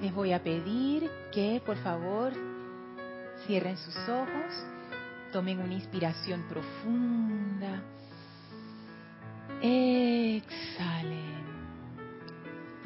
[0.00, 2.32] Les voy a pedir que por favor
[3.46, 4.64] cierren sus ojos,
[5.30, 7.82] tomen una inspiración profunda,
[9.60, 11.44] exhalen,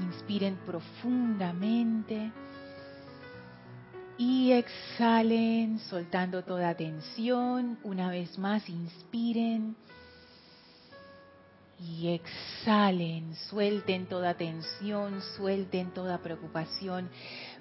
[0.00, 2.32] inspiren profundamente.
[4.16, 9.76] Y exhalen soltando toda tensión, una vez más inspiren
[11.78, 17.10] y exhalen, suelten toda tensión, suelten toda preocupación.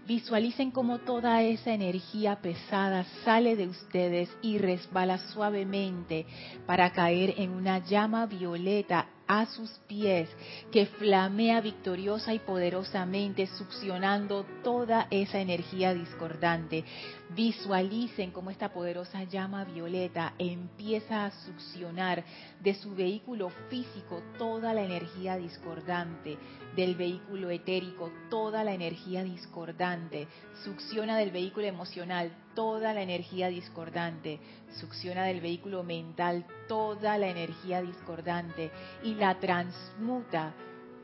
[0.05, 6.25] Visualicen cómo toda esa energía pesada sale de ustedes y resbala suavemente
[6.65, 10.29] para caer en una llama violeta a sus pies,
[10.71, 16.83] que flamea victoriosa y poderosamente, succionando toda esa energía discordante.
[17.29, 22.23] Visualicen cómo esta poderosa llama violeta empieza a succionar
[22.61, 26.37] de su vehículo físico toda la energía discordante,
[26.75, 30.27] del vehículo etérico toda la energía discordante,
[30.63, 34.39] succiona del vehículo emocional toda la energía discordante,
[34.79, 38.71] succiona del vehículo mental toda la energía discordante
[39.03, 40.53] y la transmuta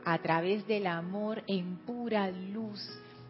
[0.04, 2.80] a través del amor en pura luz.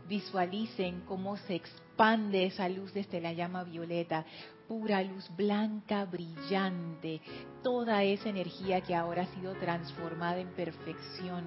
[0.09, 4.25] Visualicen cómo se expande esa luz desde la llama violeta,
[4.67, 7.21] pura luz blanca, brillante,
[7.63, 11.45] toda esa energía que ahora ha sido transformada en perfección.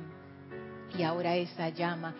[0.97, 2.13] Y ahora esa llama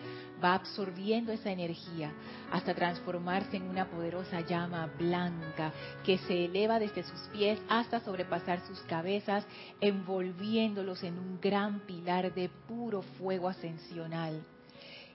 [0.44, 2.12] va absorbiendo esa energía
[2.52, 5.72] hasta transformarse en una poderosa llama blanca
[6.04, 9.46] que se eleva desde sus pies hasta sobrepasar sus cabezas,
[9.80, 14.44] envolviéndolos en un gran pilar de puro fuego ascensional.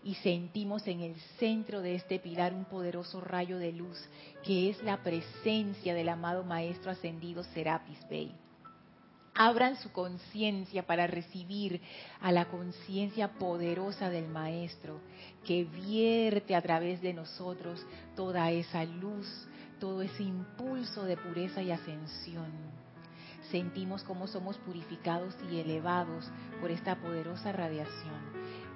[0.04, 3.98] Y sentimos en el centro de este pilar un poderoso rayo de luz
[4.44, 8.34] que es la presencia del amado Maestro Ascendido Serapis Bey
[9.40, 11.82] abran su conciencia para recibir
[12.20, 15.00] a la conciencia poderosa del Maestro
[15.46, 17.86] que vierte a través de nosotros
[18.18, 19.48] toda esa luz,
[19.80, 22.52] todo ese impulso de pureza y ascensión.
[23.50, 28.20] Sentimos cómo somos purificados y elevados por esta poderosa radiación.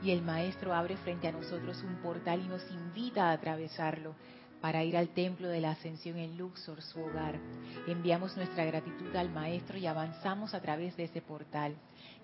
[0.02, 4.16] Y el Maestro abre frente a nosotros un portal y nos invita a atravesarlo
[4.64, 7.38] para ir al templo de la ascensión en Luxor, su hogar.
[7.86, 11.76] Enviamos nuestra gratitud al Maestro y avanzamos a través de ese portal.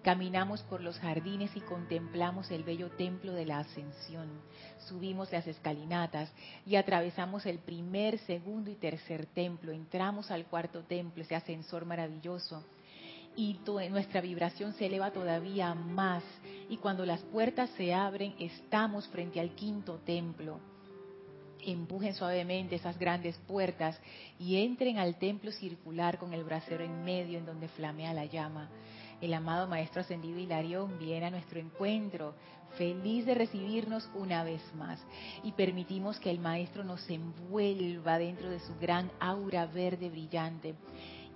[0.04, 4.30] Caminamos por los jardines y contemplamos el bello templo de la ascensión.
[4.88, 6.32] Subimos las escalinatas
[6.66, 9.74] y atravesamos el primer, segundo y tercer templo.
[9.74, 12.64] Entramos al cuarto templo, ese ascensor maravilloso
[13.36, 16.24] y nuestra vibración se eleva todavía más.
[16.70, 20.69] Y cuando las puertas se abren, estamos frente al quinto templo
[21.66, 24.00] empujen suavemente esas grandes puertas
[24.38, 28.70] y entren al templo circular con el brasero en medio en donde flamea la llama.
[29.22, 32.36] El amado Maestro Ascendido Hilarión viene a nuestro encuentro,
[32.78, 35.00] feliz de recibirnos una vez más.
[35.44, 40.76] Y permitimos que el Maestro nos envuelva dentro de su gran aura verde brillante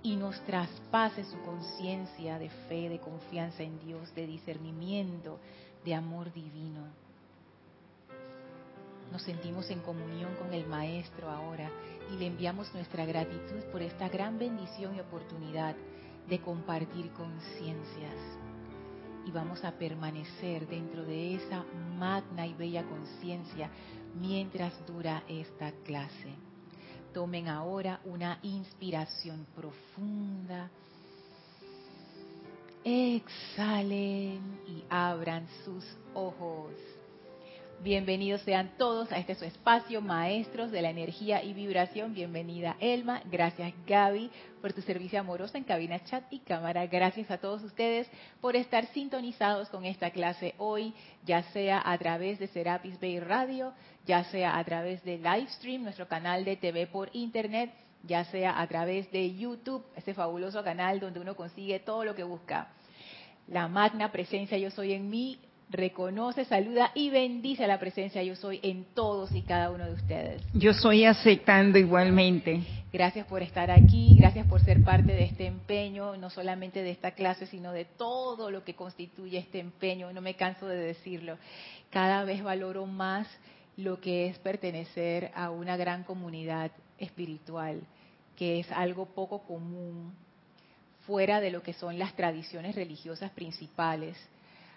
[0.02, 5.38] y nos traspase su conciencia de fe, de confianza en Dios, de discernimiento,
[5.84, 7.03] de amor divino
[9.12, 11.70] nos sentimos en comunión con el Maestro ahora
[12.12, 15.76] y le enviamos nuestra gratitud por esta gran bendición y oportunidad
[16.28, 18.16] de compartir conciencias.
[19.26, 21.64] Y vamos a permanecer dentro de esa
[21.98, 23.70] magna y bella conciencia
[24.20, 26.34] mientras dura esta clase.
[27.12, 30.70] Tomen ahora una inspiración profunda.
[32.84, 36.72] Exhalen y abran sus ojos.
[37.82, 42.14] Bienvenidos sean todos a este su espacio, maestros de la energía y vibración.
[42.14, 44.30] Bienvenida Elma, gracias Gaby
[44.62, 46.86] por tu servicio amoroso en cabina chat y cámara.
[46.86, 48.08] Gracias a todos ustedes
[48.40, 50.94] por estar sintonizados con esta clase hoy,
[51.26, 53.74] ya sea a través de Serapis Bay Radio,
[54.06, 57.70] ya sea a través de Livestream, nuestro canal de TV por Internet,
[58.02, 62.24] ya sea a través de YouTube, ese fabuloso canal donde uno consigue todo lo que
[62.24, 62.68] busca.
[63.48, 65.38] La magna presencia yo soy en mí
[65.70, 70.42] reconoce, saluda y bendice la presencia yo soy en todos y cada uno de ustedes.
[70.52, 72.62] Yo soy aceptando igualmente.
[72.92, 77.10] Gracias por estar aquí, gracias por ser parte de este empeño, no solamente de esta
[77.10, 80.12] clase, sino de todo lo que constituye este empeño.
[80.12, 81.36] No me canso de decirlo.
[81.90, 83.26] Cada vez valoro más
[83.76, 87.80] lo que es pertenecer a una gran comunidad espiritual,
[88.36, 90.14] que es algo poco común
[91.04, 94.16] fuera de lo que son las tradiciones religiosas principales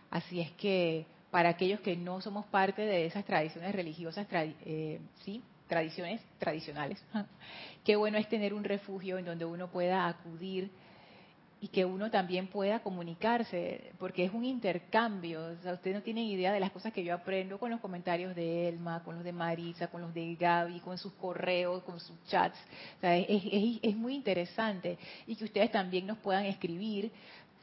[0.09, 5.41] Así es que para aquellos que no somos parte de esas tradiciones religiosas, eh, sí,
[5.67, 7.03] tradiciones tradicionales,
[7.83, 10.71] qué bueno es tener un refugio en donde uno pueda acudir
[11.59, 15.43] y que uno también pueda comunicarse, porque es un intercambio.
[15.43, 18.35] O sea, ustedes no tienen idea de las cosas que yo aprendo con los comentarios
[18.35, 22.15] de Elma, con los de Marisa, con los de Gaby, con sus correos, con sus
[22.25, 22.59] chats.
[22.97, 24.99] O sea, es, es, es muy interesante.
[25.25, 27.11] Y que ustedes también nos puedan escribir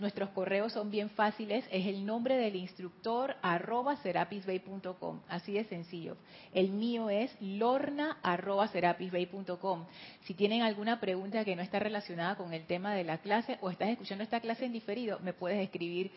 [0.01, 6.17] Nuestros correos son bien fáciles, es el nombre del instructor arroba serapisbay.com, así de sencillo.
[6.53, 9.85] El mío es lorna arroba serapisbay.com.
[10.25, 13.71] Si tienen alguna pregunta que no está relacionada con el tema de la clase o
[13.71, 16.11] estás escuchando esta clase en diferido, me puedes escribir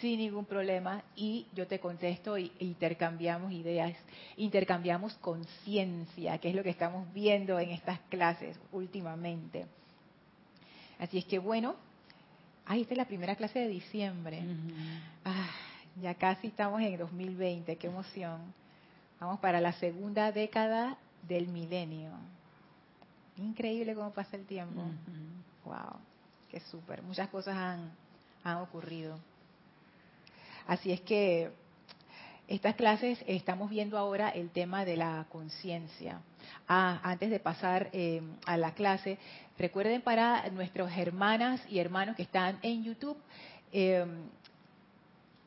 [0.00, 3.94] sin ningún problema y yo te contesto y intercambiamos ideas,
[4.38, 9.66] intercambiamos conciencia, que es lo que estamos viendo en estas clases últimamente.
[10.98, 11.76] Así es que bueno,
[12.70, 14.42] Ay, esta es la primera clase de diciembre.
[15.24, 15.48] ah,
[16.02, 18.52] ya casi estamos en 2020, qué emoción.
[19.18, 22.10] Vamos para la segunda década del milenio.
[23.38, 24.82] Increíble cómo pasa el tiempo.
[25.64, 25.98] Wow,
[26.50, 27.02] qué súper.
[27.02, 27.90] Muchas cosas han,
[28.44, 29.18] han ocurrido.
[30.66, 31.50] Así es que
[32.48, 36.20] estas clases estamos viendo ahora el tema de la conciencia.
[36.66, 39.18] Ah, antes de pasar eh, a la clase,
[39.58, 43.16] recuerden para nuestros hermanas y hermanos que están en YouTube,
[43.72, 44.04] eh,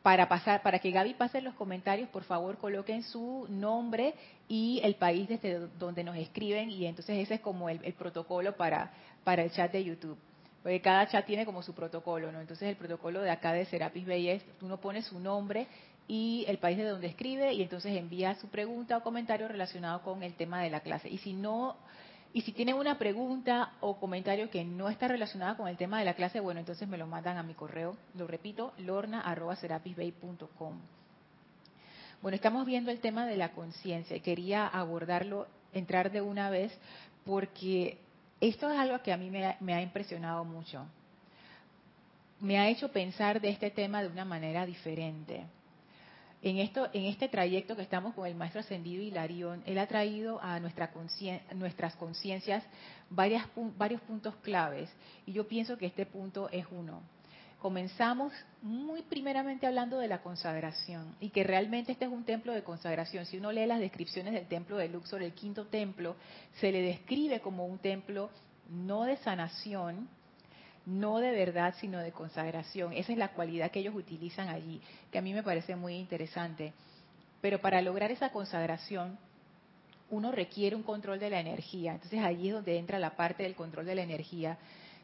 [0.02, 4.16] para pasar, para que Gaby pase los comentarios, por favor coloquen su nombre
[4.48, 8.92] y el país desde donde nos escriben y entonces ese es como el, protocolo para,
[9.24, 10.18] para el chat de YouTube.
[10.64, 12.40] Porque cada chat tiene como su protocolo, ¿no?
[12.40, 15.68] Entonces el protocolo de acá de Serapis Bay es, uno pone su nombre
[16.12, 20.24] y el país de donde escribe y entonces envía su pregunta o comentario relacionado con
[20.24, 21.08] el tema de la clase.
[21.08, 21.78] Y si no
[22.34, 26.06] y si tienen una pregunta o comentario que no está relacionada con el tema de
[26.06, 30.82] la clase, bueno, entonces me lo mandan a mi correo, lo repito, lorna@serapisbay.com.
[32.22, 36.78] Bueno, estamos viendo el tema de la conciencia y quería abordarlo, entrar de una vez
[37.26, 38.00] porque
[38.42, 40.86] esto es algo que a mí me ha impresionado mucho.
[42.42, 45.46] Me ha hecho pensar de este tema de una manera diferente
[46.42, 50.42] en, esto, en este trayecto que estamos con el maestro ascendido Hilarión, él ha traído
[50.42, 50.92] a nuestra
[51.56, 52.64] nuestras conciencias
[53.10, 54.90] varios puntos claves
[55.26, 57.02] y yo pienso que este punto es uno.
[57.62, 58.34] Comenzamos
[58.64, 63.28] muy primeramente hablando de la consagración y que realmente este es un templo de consagración.
[63.28, 66.16] Si uno lee las descripciones del templo de Luxor, el quinto templo,
[66.60, 68.32] se le describe como un templo
[68.68, 70.10] no de sanación,
[70.86, 72.94] no de verdad, sino de consagración.
[72.94, 74.82] Esa es la cualidad que ellos utilizan allí,
[75.12, 76.74] que a mí me parece muy interesante.
[77.42, 79.18] Pero para lograr esa consagración,
[80.10, 81.94] uno requiere un control de la energía.
[81.94, 84.58] Entonces allí es donde entra la parte del control de la energía,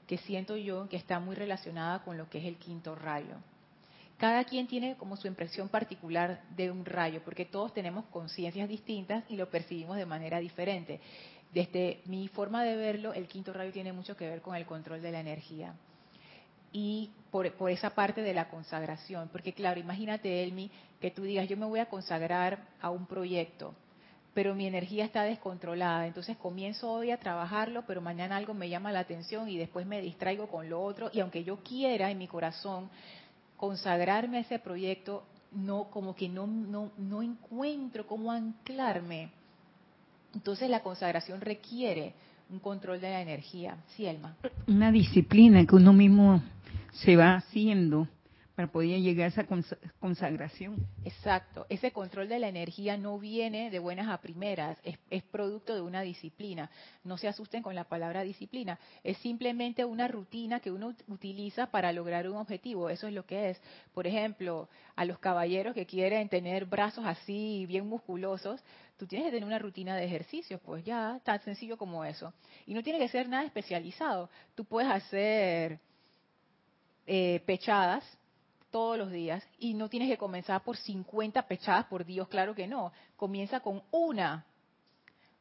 [0.05, 3.35] que siento yo que está muy relacionada con lo que es el quinto rayo.
[4.17, 9.23] Cada quien tiene como su impresión particular de un rayo, porque todos tenemos conciencias distintas
[9.29, 10.99] y lo percibimos de manera diferente.
[11.53, 15.01] Desde mi forma de verlo, el quinto rayo tiene mucho que ver con el control
[15.01, 15.73] de la energía.
[16.71, 21.57] Y por, esa parte de la consagración, porque claro, imagínate, Elmi, que tú digas, yo
[21.57, 23.73] me voy a consagrar a un proyecto,
[24.33, 28.91] pero mi energía está descontrolada, entonces comienzo hoy a trabajarlo, pero mañana algo me llama
[28.91, 32.27] la atención y después me distraigo con lo otro, y aunque yo quiera en mi
[32.27, 32.89] corazón
[33.55, 39.31] consagrarme a ese proyecto, no como que no, no, no encuentro cómo anclarme
[40.33, 42.13] entonces la consagración requiere
[42.49, 43.77] un control de la energía.
[43.95, 44.35] Sí, Elma.
[44.67, 46.41] Una disciplina que uno mismo
[46.91, 48.07] se va haciendo
[48.57, 49.45] para poder llegar a esa
[49.99, 50.87] consagración.
[51.05, 55.81] Exacto, ese control de la energía no viene de buenas a primeras, es, producto de
[55.81, 56.71] una disciplina.
[57.03, 61.91] No se asusten con la palabra disciplina, es simplemente una rutina que uno utiliza para
[61.91, 63.61] lograr un objetivo, eso es lo que es.
[63.93, 68.59] Por ejemplo, a los caballeros que quieren tener brazos así bien musculosos,
[68.97, 72.33] tú tienes que tener una rutina de ejercicios, pues ya, tan sencillo como eso.
[72.65, 75.79] Y no tiene que ser nada especializado, tú puedes hacer...
[77.09, 78.03] Eh, pechadas
[78.71, 82.67] todos los días y no tienes que comenzar por 50 pechadas por Dios, claro que
[82.67, 82.91] no.
[83.15, 84.45] Comienza con una,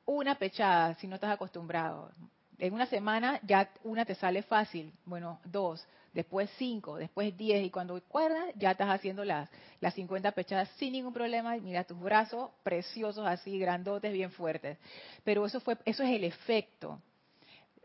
[0.05, 2.11] una pechada si no estás acostumbrado.
[2.59, 7.71] En una semana ya una te sale fácil, bueno, dos, después cinco, después diez y
[7.71, 12.51] cuando acuerdas ya estás haciendo las, las 50 pechadas sin ningún problema mira tus brazos
[12.63, 14.79] preciosos así, grandotes, bien fuertes.
[15.25, 17.01] Pero eso, fue, eso es el efecto,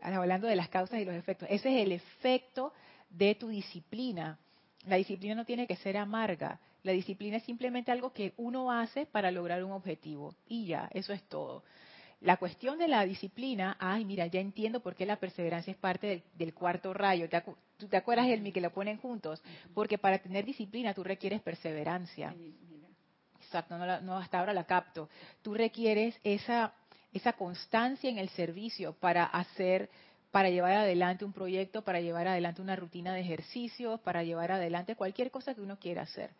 [0.00, 2.72] hablando de las causas y los efectos, ese es el efecto
[3.10, 4.38] de tu disciplina
[4.86, 6.58] la disciplina no tiene que ser amarga.
[6.82, 10.34] La disciplina es simplemente algo que uno hace para lograr un objetivo.
[10.48, 11.62] Y ya, eso es todo.
[12.20, 16.22] La cuestión de la disciplina, ay, mira, ya entiendo por qué la perseverancia es parte
[16.34, 17.28] del, cuarto rayo.
[17.28, 17.42] ¿Te,
[17.76, 19.42] ¿Tú te acuerdas, Elmi, que lo ponen juntos?
[19.74, 22.34] Porque para tener disciplina tú requieres perseverancia.
[23.40, 25.08] Exacto, no, no, hasta ahora la capto.
[25.42, 26.72] Tú requieres esa,
[27.12, 29.90] esa constancia en el servicio para hacer
[30.32, 34.96] para llevar adelante un proyecto, para llevar adelante una rutina de ejercicios, para llevar adelante
[34.96, 36.30] cualquier cosa que uno quiera hacer.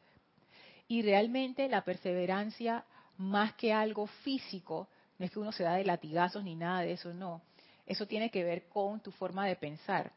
[0.89, 2.85] Y realmente la perseverancia,
[3.19, 6.93] más que algo físico, no es que uno se da de latigazos ni nada de
[6.93, 7.43] eso, no.
[7.87, 10.13] Eso tiene que ver con tu forma de pensar.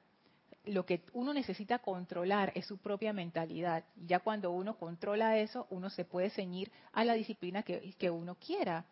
[0.63, 3.84] Lo que uno necesita controlar es su propia mentalidad.
[4.08, 8.36] Ya cuando uno controla eso, uno se puede ceñir a la disciplina que, que uno
[8.36, 8.86] quiera.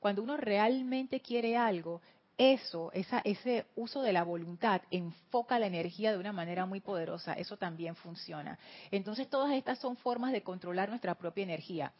[0.00, 2.02] Cuando uno realmente quiere algo,
[2.36, 7.34] eso, ese uso de la voluntad enfoca la energía de una manera muy poderosa.
[7.34, 8.58] Eso también funciona.
[8.90, 11.92] Entonces, todas estas son formas de controlar nuestra propia energía.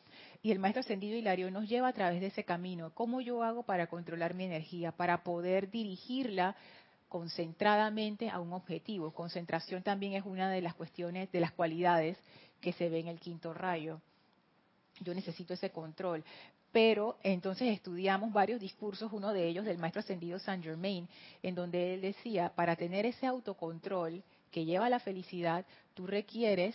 [0.42, 2.90] Y el maestro ascendido Hilario nos lleva a través de ese camino.
[2.94, 4.90] ¿Cómo yo hago para controlar mi energía?
[4.90, 6.56] Para poder dirigirla
[7.08, 9.12] concentradamente a un objetivo.
[9.12, 12.18] Concentración también es una de las cuestiones, de las cualidades
[12.60, 14.00] que se ve en el quinto rayo.
[15.00, 16.24] Yo necesito ese control
[16.74, 21.08] pero entonces estudiamos varios discursos, uno de ellos del maestro ascendido Saint Germain,
[21.40, 25.64] en donde él decía, para tener ese autocontrol que lleva a la felicidad,
[25.94, 26.74] tú requieres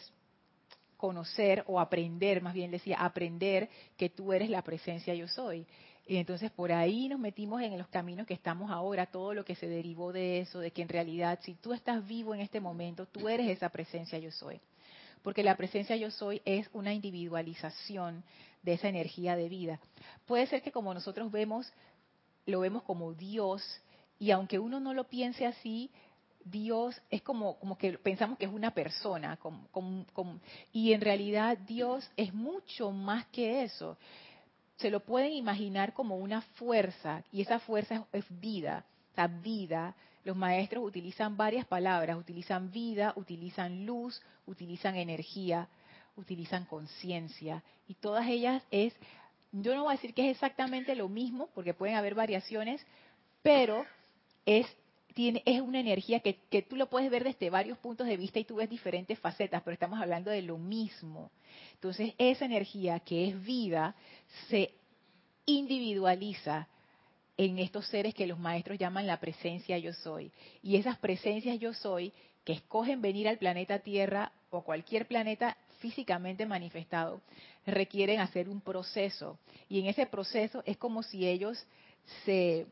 [0.96, 5.68] conocer o aprender, más bien decía, aprender que tú eres la presencia yo soy.
[6.08, 9.56] Y entonces por ahí nos metimos en los caminos que estamos ahora, todo lo que
[9.56, 13.06] se derivó de eso, de que en realidad si tú estás vivo en este momento,
[13.06, 14.62] tú eres esa presencia yo soy.
[15.24, 18.24] Porque la presencia yo soy es una individualización
[18.62, 19.80] de esa energía de vida.
[20.26, 21.72] Puede ser que como nosotros vemos,
[22.46, 23.64] lo vemos como Dios,
[24.18, 25.90] y aunque uno no lo piense así,
[26.44, 29.38] Dios es como, como que pensamos que es una persona,
[30.72, 33.98] y en realidad Dios es mucho más que eso.
[34.78, 38.86] Se lo pueden imaginar como una fuerza, y esa fuerza es, vida,
[39.16, 39.96] la vida.
[40.30, 45.68] Los maestros utilizan varias palabras, utilizan vida, utilizan luz, utilizan energía
[46.20, 48.94] utilizan conciencia y todas ellas es,
[49.52, 52.86] yo no voy a decir que es exactamente lo mismo, porque pueden haber variaciones,
[53.42, 53.88] pero
[54.46, 54.68] es
[55.16, 58.38] tiene, es una energía que, que, tú lo puedes ver desde varios puntos de vista
[58.38, 61.32] y tú ves diferentes facetas, pero estamos hablando de lo mismo.
[61.74, 63.96] Entonces, esa energía que es vida
[64.48, 64.76] se
[65.48, 66.68] individualiza
[67.40, 70.30] en estos seres que los maestros llaman la presencia yo soy.
[70.62, 72.12] Y esas presencias yo soy
[72.44, 77.22] que escogen venir al planeta Tierra o cualquier planeta físicamente manifestado,
[77.66, 79.40] requieren hacer un proceso.
[79.70, 81.66] Y en ese proceso es como si ellos
[82.26, 82.66] se,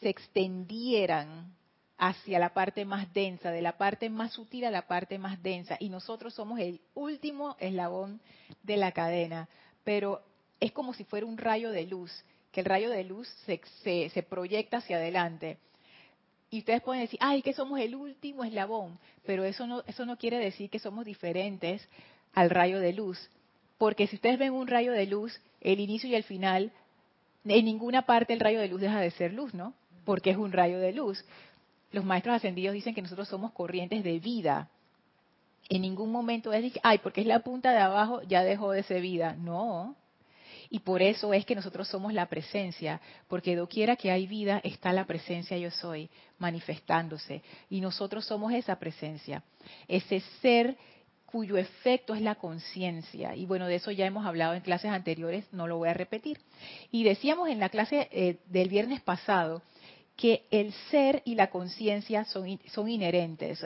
[0.00, 1.52] se extendieran
[1.98, 5.76] hacia la parte más densa, de la parte más sutil a la parte más densa.
[5.80, 8.20] Y nosotros somos el último eslabón
[8.62, 9.48] de la cadena.
[9.82, 10.22] Pero
[10.60, 12.12] es como si fuera un rayo de luz,
[12.52, 13.60] que el rayo de luz se,
[14.10, 15.58] se, proyecta hacia adelante
[16.50, 20.18] y ustedes pueden decir, ay, que somos el último eslabón, pero eso no, eso no
[20.18, 21.88] quiere decir que somos diferentes
[22.34, 23.30] al rayo de luz.
[23.78, 26.72] Porque si ustedes ven un rayo de luz, el inicio y el final,
[27.44, 29.74] en ninguna parte el rayo de luz deja de ser luz, ¿no?
[30.04, 31.24] Porque es un rayo de luz.
[31.92, 34.68] Los maestros ascendidos dicen que nosotros somos corrientes de vida.
[35.68, 39.02] En ningún momento es ay, porque es la punta de abajo, ya dejó de ser
[39.02, 39.36] vida.
[39.38, 39.94] No.
[40.70, 44.92] Y por eso es que nosotros somos la presencia, porque doquiera que hay vida está
[44.92, 46.08] la presencia yo soy
[46.38, 47.42] manifestándose.
[47.68, 49.42] Y nosotros somos esa presencia,
[49.88, 50.76] ese ser
[51.26, 53.34] cuyo efecto es la conciencia.
[53.34, 56.38] Y bueno, de eso ya hemos hablado en clases anteriores, no lo voy a repetir.
[56.90, 59.62] Y decíamos en la clase eh, del viernes pasado
[60.16, 63.64] que el ser y la conciencia son, son inherentes.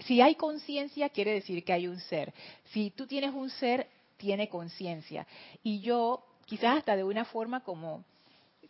[0.00, 2.32] si hay conciencia, quiere decir que hay un ser.
[2.72, 3.86] Si tú tienes un ser,
[4.20, 5.26] tiene conciencia.
[5.62, 8.04] Y yo, quizás hasta de una forma como,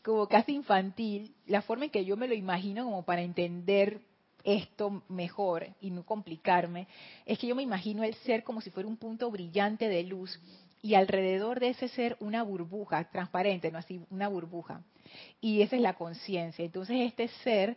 [0.03, 4.01] como casi infantil, la forma en que yo me lo imagino como para entender
[4.45, 6.87] esto mejor y no complicarme,
[7.27, 10.41] es que yo me imagino el ser como si fuera un punto brillante de luz
[10.83, 14.83] y alrededor de ese ser una burbuja transparente, no así, una burbuja.
[15.41, 16.65] Y esa es la conciencia.
[16.65, 17.77] Entonces este ser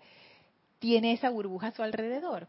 [0.79, 2.47] tiene esa burbuja a su alrededor.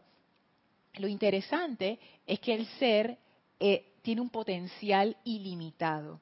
[0.93, 3.17] Lo interesante es que el ser
[3.59, 6.21] eh, tiene un potencial ilimitado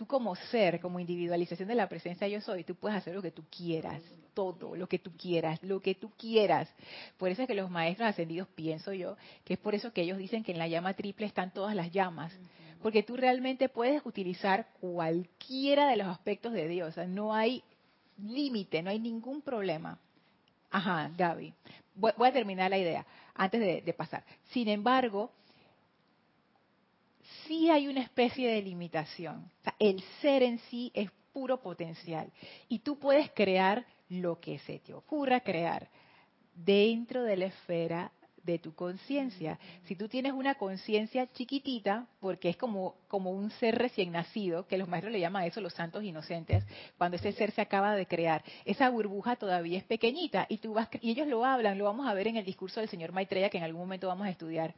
[0.00, 3.32] tú como ser, como individualización de la presencia yo soy, tú puedes hacer lo que
[3.32, 4.00] tú quieras,
[4.32, 6.74] todo lo que tú quieras, lo que tú quieras.
[7.18, 10.16] Por eso es que los maestros ascendidos, pienso yo, que es por eso que ellos
[10.16, 12.32] dicen que en la llama triple están todas las llamas,
[12.80, 17.62] porque tú realmente puedes utilizar cualquiera de los aspectos de Dios, no hay
[18.16, 19.98] límite, no hay ningún problema.
[20.70, 21.52] Ajá, Gaby.
[21.94, 24.24] Voy, a terminar la idea antes de pasar.
[24.44, 25.30] Sin embargo,
[27.46, 29.50] sí hay una especie de limitación.
[29.78, 32.30] el ser en sí es puro potencial
[32.68, 35.88] y tú puedes crear lo que se te ocurra crear
[36.54, 39.58] dentro de la esfera de tu conciencia.
[39.84, 44.78] Si tú tienes una conciencia chiquitita, porque es como, como un ser recién nacido, que
[44.78, 46.64] los maestros le llaman a eso los santos inocentes,
[46.96, 50.88] cuando ese ser se acaba de crear, esa burbuja todavía es pequeñita y, tú vas,
[51.00, 53.58] y ellos lo hablan, lo vamos a ver en el discurso del señor Maitreya, que
[53.58, 54.74] en algún momento vamos a estudiar.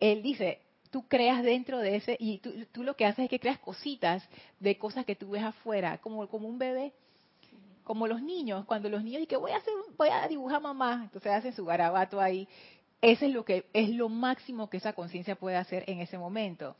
[0.00, 0.60] Él dice,
[0.90, 4.26] tú creas dentro de ese, y tú, tú, lo que haces es que creas cositas
[4.60, 6.92] de cosas que tú ves afuera, como, como un bebé,
[7.84, 11.00] como los niños, cuando los niños dicen que voy a hacer, voy a dibujar mamá,
[11.04, 12.46] entonces hacen su garabato ahí.
[13.00, 16.76] Ese es lo que es lo máximo que esa conciencia puede hacer en ese momento.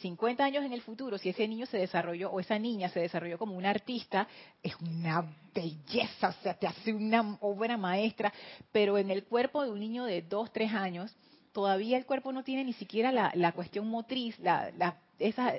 [0.00, 3.38] 50 años en el futuro, si ese niño se desarrolló o esa niña se desarrolló
[3.38, 4.28] como un artista,
[4.62, 5.24] es una
[5.54, 8.32] belleza, o sea, te hace una obra maestra,
[8.70, 11.16] pero en el cuerpo de un niño de 2, 3 años,
[11.52, 15.54] todavía el cuerpo no tiene ni siquiera la, la cuestión motriz, la, la, esa,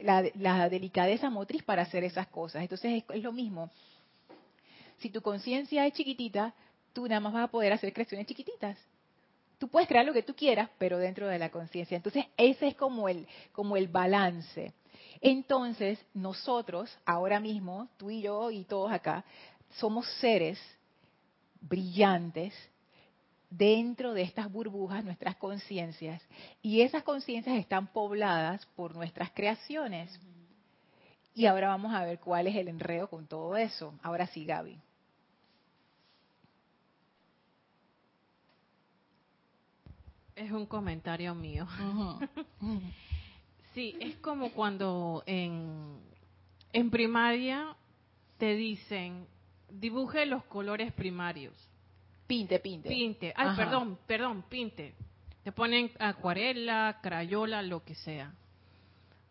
[0.00, 2.62] la, delicadeza motriz para hacer esas cosas.
[2.62, 3.70] Entonces es, es lo mismo
[4.98, 6.54] si tu conciencia es chiquitita,
[6.94, 8.78] tú nada más vas a poder hacer creaciones chiquititas.
[9.58, 11.96] Tú puedes crear lo que tú quieras, pero dentro de la conciencia.
[11.96, 14.72] Entonces, ese es como el, como el balance.
[15.20, 19.24] Entonces, nosotros, ahora mismo, tú y yo y todos acá,
[19.76, 20.58] somos seres
[21.60, 22.54] brillantes
[23.56, 26.22] dentro de estas burbujas, nuestras conciencias,
[26.62, 30.18] y esas conciencias están pobladas por nuestras creaciones.
[31.34, 33.94] Y ahora vamos a ver cuál es el enredo con todo eso.
[34.02, 34.78] Ahora sí, Gaby.
[40.36, 41.66] Es un comentario mío.
[43.74, 46.00] sí, es como cuando en,
[46.72, 47.76] en primaria
[48.38, 49.26] te dicen,
[49.70, 51.54] dibuje los colores primarios.
[52.26, 52.88] Pinte, pinte.
[52.88, 53.32] Pinte.
[53.36, 54.94] Ay, perdón, perdón, pinte.
[55.42, 58.32] Te ponen acuarela, crayola, lo que sea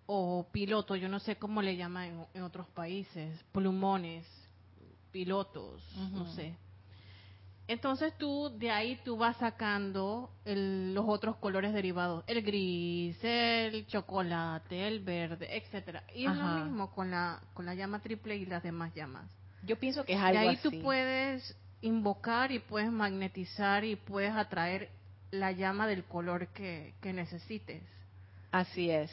[0.05, 4.25] o piloto, yo no sé cómo le llaman en, otros países, plumones,
[5.11, 5.81] pilotos,
[6.11, 6.55] no sé.
[7.65, 14.85] Entonces tú de ahí tú vas sacando los otros colores derivados, el gris, el chocolate,
[14.87, 16.03] el verde, etcétera.
[16.13, 19.31] Y es lo mismo con la con la llama triple y las demás llamas.
[19.63, 24.33] Yo pienso que es algo De ahí tú puedes invocar y puedes magnetizar y puedes
[24.33, 24.89] atraer
[25.29, 27.83] la llama del color que, que necesites.
[28.51, 29.11] Así es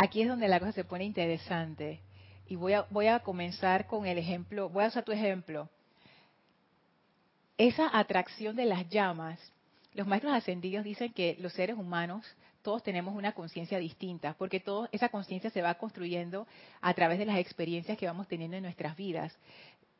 [0.00, 2.00] aquí es donde la cosa se pone interesante.
[2.48, 5.68] Y voy a, voy a comenzar con el ejemplo, voy a usar tu ejemplo.
[7.58, 9.38] Esa atracción de las llamas,
[9.92, 12.24] los maestros ascendidos dicen que los seres humanos
[12.62, 16.46] todos tenemos una conciencia distinta, porque todo, esa conciencia se va construyendo
[16.80, 19.36] a través de las experiencias que vamos teniendo en nuestras vidas.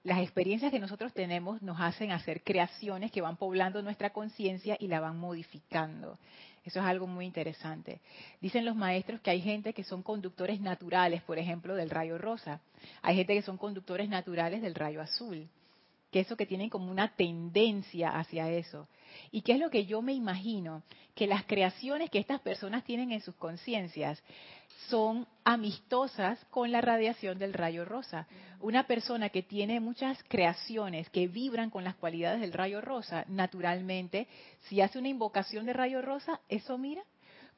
[0.03, 4.89] Las experiencias que nosotros tenemos nos hacen hacer creaciones que van poblando nuestra conciencia y
[4.89, 6.19] la van modificando.
[6.65, 8.01] Eso es algo muy interesante.
[8.41, 12.61] Dicen los maestros que hay gente que son conductores naturales, por ejemplo, del rayo rosa.
[13.03, 15.49] Hay gente que son conductores naturales del rayo azul.
[16.11, 18.89] Que eso que tienen como una tendencia hacia eso.
[19.31, 20.83] ¿Y qué es lo que yo me imagino?
[21.15, 24.23] Que las creaciones que estas personas tienen en sus conciencias
[24.89, 28.27] son amistosas con la radiación del rayo rosa.
[28.61, 34.27] Una persona que tiene muchas creaciones que vibran con las cualidades del rayo rosa, naturalmente,
[34.63, 37.03] si hace una invocación de rayo rosa, eso mira,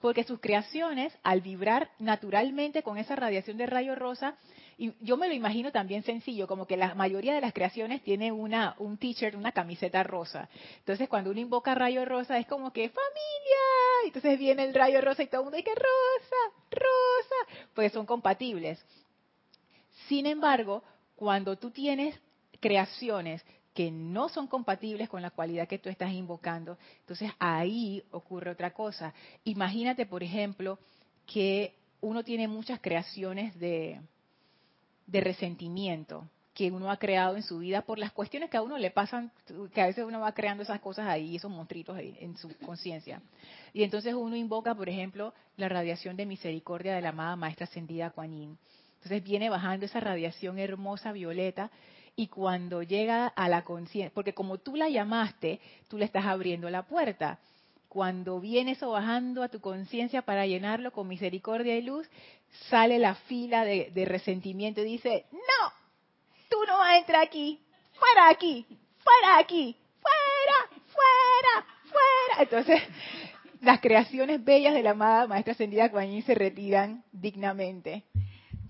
[0.01, 4.37] porque sus creaciones, al vibrar naturalmente con esa radiación de rayo rosa,
[4.83, 8.33] y yo me lo imagino también sencillo, como que la mayoría de las creaciones tiene
[8.33, 10.49] una, un t-shirt, una camiseta rosa.
[10.79, 15.23] Entonces cuando uno invoca rayo rosa es como que familia, entonces viene el rayo rosa
[15.23, 16.37] y todo el mundo dice rosa,
[16.73, 18.85] rosa, pues son compatibles.
[20.09, 20.83] Sin embargo,
[21.15, 22.19] cuando tú tienes
[22.59, 28.51] creaciones que no son compatibles con la cualidad que tú estás invocando, entonces ahí ocurre
[28.51, 29.15] otra cosa.
[29.45, 30.81] Imagínate, por ejemplo,
[31.25, 34.01] que uno tiene muchas creaciones de,
[35.07, 38.77] de resentimiento que uno ha creado en su vida por las cuestiones que a uno
[38.77, 39.33] le pasan,
[39.73, 43.23] que a veces uno va creando esas cosas ahí, esos monstruitos en su conciencia.
[43.73, 48.11] Y entonces uno invoca, por ejemplo, la radiación de misericordia de la amada Maestra Ascendida
[48.11, 48.59] Kuan Yin.
[48.97, 51.71] Entonces viene bajando esa radiación hermosa violeta
[52.15, 56.69] y cuando llega a la conciencia, porque como tú la llamaste, tú le estás abriendo
[56.69, 57.39] la puerta.
[57.93, 62.09] Cuando viene eso bajando a tu conciencia para llenarlo con misericordia y luz,
[62.71, 65.73] sale la fila de, de resentimiento y dice, no,
[66.49, 67.61] tú no vas a entrar aquí,
[67.93, 72.43] fuera aquí, fuera aquí, fuera, fuera, fuera.
[72.43, 72.83] Entonces,
[73.61, 78.05] las creaciones bellas de la amada Maestra Ascendida Kuan se retiran dignamente.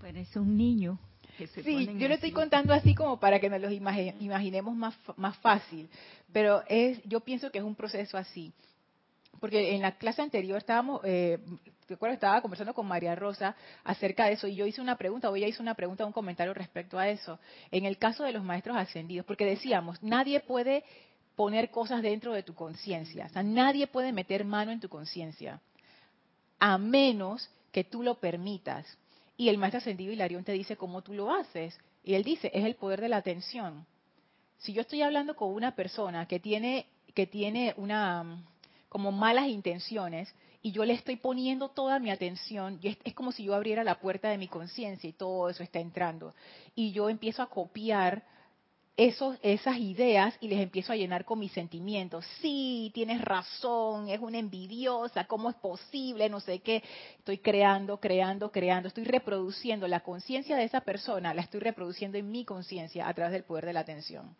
[0.03, 0.99] es un niño
[1.37, 5.89] sí, yo le estoy contando así como para que nos los imaginemos más, más fácil,
[6.31, 8.53] pero es, yo pienso que es un proceso así.
[9.43, 11.37] Porque en la clase anterior estábamos, eh,
[11.89, 15.35] recuerdo estaba conversando con María Rosa acerca de eso y yo hice una pregunta, o
[15.35, 17.37] ella hizo una pregunta, un comentario respecto a eso.
[17.69, 20.85] En el caso de los maestros ascendidos, porque decíamos, nadie puede
[21.35, 23.25] poner cosas dentro de tu conciencia.
[23.25, 25.59] O sea, nadie puede meter mano en tu conciencia,
[26.57, 28.97] a menos que tú lo permitas.
[29.35, 31.77] Y el maestro ascendido Hilarión te dice cómo tú lo haces.
[32.01, 33.85] Y él dice, es el poder de la atención.
[34.59, 38.41] Si yo estoy hablando con una persona que tiene, que tiene una
[38.93, 43.43] como malas intenciones y yo le estoy poniendo toda mi atención, y es, como si
[43.43, 46.33] yo abriera la puerta de mi conciencia y todo eso está entrando.
[46.75, 48.23] Y yo empiezo a copiar
[48.95, 52.23] esos, esas ideas y les empiezo a llenar con mis sentimientos.
[52.39, 56.29] Sí, tienes razón, es una envidiosa, ¿cómo es posible?
[56.29, 56.83] No sé qué.
[57.17, 58.87] Estoy creando, creando, creando.
[58.87, 63.33] Estoy reproduciendo la conciencia de esa persona, la estoy reproduciendo en mi conciencia a través
[63.33, 64.33] del poder de la atención.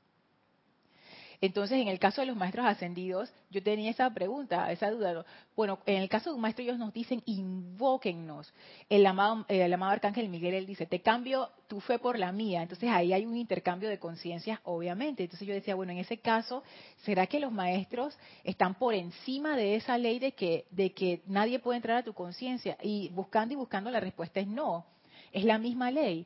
[1.44, 5.26] Entonces, en el caso de los maestros ascendidos, yo tenía esa pregunta, esa duda.
[5.58, 8.54] Bueno, en el caso de un maestro, ellos nos dicen, invóquennos.
[8.88, 12.62] El amado, el amado Arcángel Miguel, él dice, te cambio tu fe por la mía.
[12.62, 15.24] Entonces, ahí hay un intercambio de conciencias, obviamente.
[15.24, 16.64] Entonces, yo decía, bueno, en ese caso,
[17.04, 21.60] ¿será que los maestros están por encima de esa ley de que, de que nadie
[21.60, 22.78] puede entrar a tu conciencia?
[22.82, 24.86] Y buscando y buscando, la respuesta es no.
[25.34, 26.26] Es la misma ley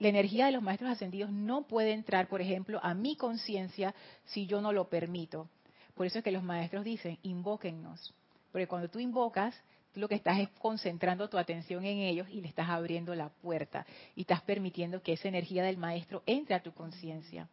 [0.00, 4.46] la energía de los maestros ascendidos no puede entrar, por ejemplo, a mi conciencia si
[4.46, 5.48] yo no lo permito.
[5.94, 8.14] Por eso es que los maestros dicen, invóquennos.
[8.50, 9.54] Porque cuando tú invocas,
[9.92, 13.28] tú lo que estás es concentrando tu atención en ellos y le estás abriendo la
[13.28, 13.86] puerta
[14.16, 17.46] y estás permitiendo que esa energía del maestro entre a tu conciencia.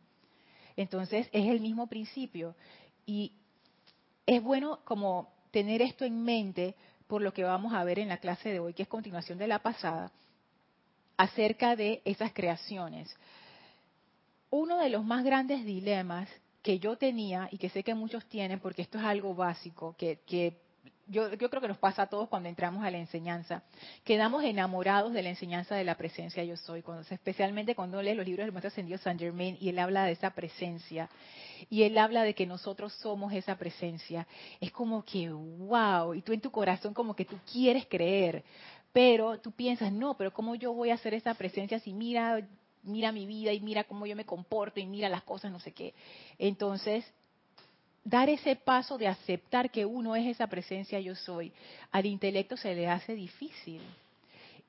[0.78, 2.56] Entonces, es el mismo principio.
[3.06, 3.34] Y
[4.26, 6.76] es bueno como tener esto en mente
[7.08, 9.48] por lo que vamos a ver en la clase de hoy, que es continuación de
[9.48, 10.14] la pasada,
[11.18, 13.14] acerca de esas creaciones.
[14.50, 16.30] Uno de los más grandes dilemas
[16.62, 20.20] que yo tenía y que sé que muchos tienen, porque esto es algo básico, que,
[21.08, 23.64] yo, creo que nos pasa a todos cuando entramos a la enseñanza,
[24.04, 28.26] quedamos enamorados de la enseñanza de la presencia yo soy, cuando, especialmente cuando lees los
[28.26, 31.10] libros del Maestro Ascendido San Germain y él habla de esa presencia,
[31.70, 34.28] y él habla de que nosotros somos esa presencia,
[34.60, 38.44] es como que, wow, y tú en tu corazón como que tú quieres creer,
[38.98, 42.42] pero tú piensas, no, pero ¿cómo yo voy a hacer esa presencia si mira,
[42.82, 45.72] mira mi vida y mira cómo yo me comporto y mira las cosas, no sé
[45.72, 45.94] qué?
[46.40, 47.06] Entonces,
[48.04, 51.54] dar ese paso de aceptar que uno es esa presencia yo soy,
[51.92, 53.82] al intelecto se le hace difícil.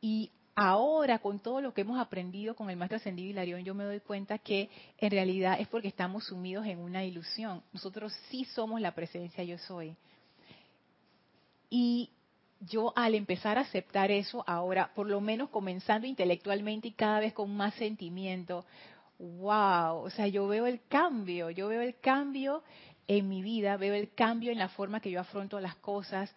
[0.03, 3.85] Y ahora, con todo lo que hemos aprendido con el maestro ascendido Hilarión, yo me
[3.85, 7.63] doy cuenta que en realidad es porque estamos sumidos en una ilusión.
[7.73, 9.97] Nosotros sí somos la presencia yo soy.
[11.71, 12.11] Y
[12.61, 17.33] yo al empezar a aceptar eso ahora, por lo menos comenzando intelectualmente y cada vez
[17.33, 18.65] con más sentimiento,
[19.19, 22.63] wow, o sea, yo veo el cambio, yo veo el cambio
[23.07, 26.35] en mi vida, veo el cambio en la forma que yo afronto las cosas,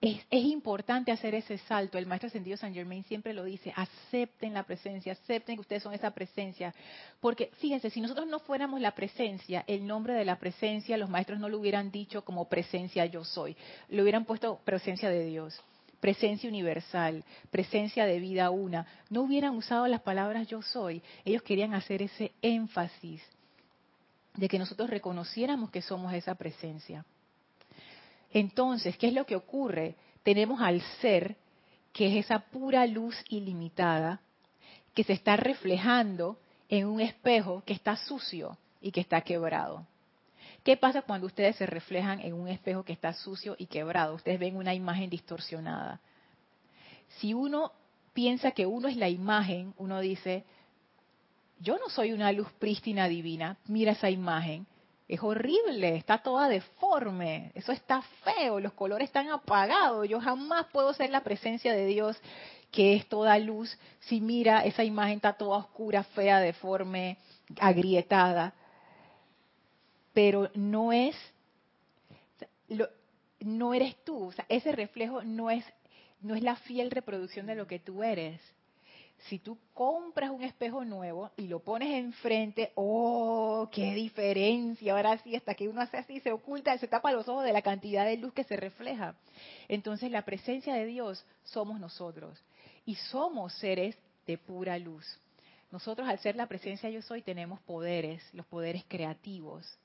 [0.00, 1.98] es, importante hacer ese salto.
[1.98, 5.92] El maestro ascendido San Germain siempre lo dice, acepten la presencia, acepten que ustedes son
[5.92, 6.74] esa presencia.
[7.20, 11.38] Porque fíjense, si nosotros no fuéramos la presencia, el nombre de la presencia, los maestros
[11.38, 13.56] no lo hubieran dicho como presencia yo soy,
[13.88, 15.60] lo hubieran puesto presencia de Dios,
[16.00, 18.86] presencia universal, presencia de vida una.
[19.10, 21.02] No hubieran usado las palabras yo soy.
[21.26, 23.22] Ellos querían hacer ese énfasis
[24.34, 27.04] de que nosotros reconociéramos que somos esa presencia.
[28.32, 29.96] Entonces, ¿qué es lo que ocurre?
[30.22, 31.36] Tenemos al ser,
[31.92, 34.20] que es esa pura luz ilimitada,
[34.94, 36.38] que se está reflejando
[36.68, 39.86] en un espejo que está sucio y que está quebrado.
[40.62, 44.14] ¿Qué pasa cuando ustedes se reflejan en un espejo que está sucio y quebrado?
[44.14, 46.00] Ustedes ven una imagen distorsionada.
[47.18, 47.72] Si uno
[48.12, 50.44] piensa que uno es la imagen, uno dice,
[51.58, 54.66] yo no soy una luz prístina divina, mira esa imagen,
[55.10, 60.94] es horrible, está toda deforme, eso está feo, los colores están apagados, yo jamás puedo
[60.94, 62.16] ser la presencia de Dios
[62.70, 67.18] que es toda luz, si mira esa imagen está toda oscura, fea, deforme,
[67.58, 68.54] agrietada,
[70.12, 71.16] pero no es,
[73.40, 75.64] no eres tú, o sea, ese reflejo no es,
[76.20, 78.40] no es la fiel reproducción de lo que tú eres
[79.28, 84.92] si tú compras un espejo nuevo y lo pones enfrente, ¡oh, qué diferencia!
[84.92, 87.62] Ahora sí, hasta que uno hace así, se oculta, se tapa los ojos de la
[87.62, 89.14] cantidad de luz que se refleja.
[89.68, 92.38] Entonces la presencia de Dios somos nosotros
[92.86, 95.06] y somos seres de pura luz.
[95.70, 99.78] Nosotros al ser la presencia yo soy tenemos poderes, los poderes creativos,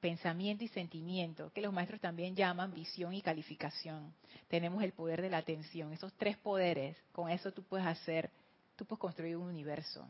[0.00, 4.12] pensamiento y sentimiento, que los maestros también llaman visión y calificación.
[4.48, 8.30] Tenemos el poder de la atención, esos tres poderes, con eso tú puedes hacer
[8.76, 10.08] tú puedes construir un universo.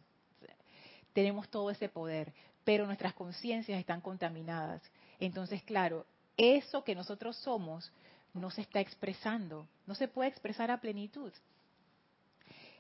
[1.12, 2.33] Tenemos todo ese poder,
[2.64, 4.83] pero nuestras conciencias están contaminadas.
[5.20, 7.92] Entonces, claro, eso que nosotros somos
[8.35, 11.33] no se está expresando, no se puede expresar a plenitud.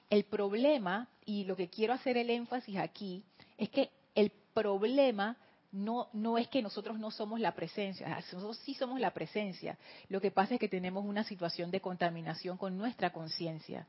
[0.08, 3.22] El problema, y lo que quiero hacer el énfasis aquí,
[3.56, 5.36] es que el problema
[5.72, 9.78] no, no es que nosotros no somos la presencia, nosotros sí somos la presencia.
[10.08, 13.86] Lo que pasa es que tenemos una situación de contaminación con nuestra conciencia.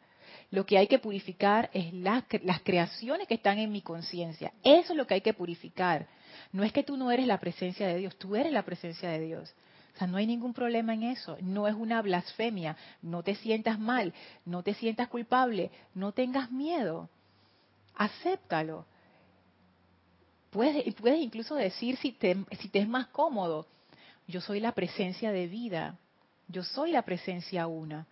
[0.50, 4.54] Lo que hay que purificar es las, las creaciones que están en mi conciencia.
[4.64, 6.08] Eso es lo que hay que purificar.
[6.54, 9.20] No es que tú no eres la presencia de Dios, tú eres la presencia de
[9.20, 9.54] Dios.
[9.94, 11.38] O sea, no hay ningún problema en eso.
[11.42, 12.76] No es una blasfemia.
[13.02, 14.14] No te sientas mal,
[14.46, 17.10] no te sientas culpable, no tengas miedo.
[17.96, 18.86] Acéptalo.
[20.54, 23.66] Puedes, puedes incluso decir si te, si te es más cómodo,
[24.28, 25.98] yo soy la presencia de vida,
[26.48, 28.06] yo soy la presencia una.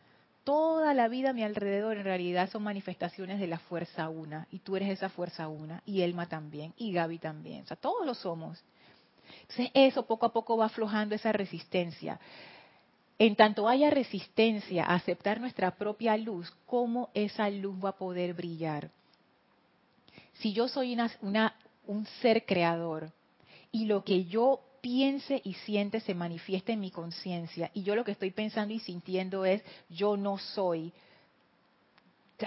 [0.44, 4.58] Toda la vida a mi alrededor en realidad son manifestaciones de la fuerza una, y
[4.60, 8.16] tú eres esa fuerza una, y Elma también, y Gaby también, o sea, todos lo
[8.16, 8.60] somos.
[9.42, 12.20] Entonces eso poco a poco va aflojando esa resistencia.
[13.20, 18.34] En tanto haya resistencia a aceptar nuestra propia luz, ¿cómo esa luz va a poder
[18.34, 18.90] brillar?
[20.40, 21.54] Si yo soy una, una,
[21.88, 23.12] un ser creador
[23.72, 28.04] y lo que yo piense y siente se manifiesta en mi conciencia y yo lo
[28.04, 30.94] que estoy pensando y sintiendo es yo no soy.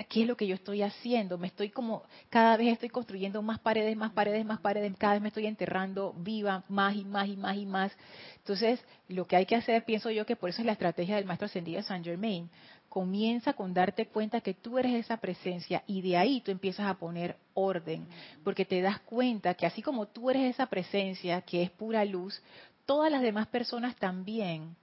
[0.09, 1.39] ¿Qué es lo que yo estoy haciendo?
[1.39, 5.23] Me estoy como, cada vez estoy construyendo más paredes, más paredes, más paredes, cada vez
[5.23, 7.93] me estoy enterrando viva más y más y más y más.
[8.39, 11.27] Entonces, lo que hay que hacer, pienso yo que por eso es la estrategia del
[11.27, 12.51] maestro ascendido Saint Germain,
[12.95, 16.95] comienza con darte cuenta que tú eres esa presencia y de ahí tú empiezas a
[16.95, 18.07] poner orden,
[18.45, 22.41] porque te das cuenta que así como tú eres esa presencia que es pura luz,
[22.87, 24.77] todas las demás personas también.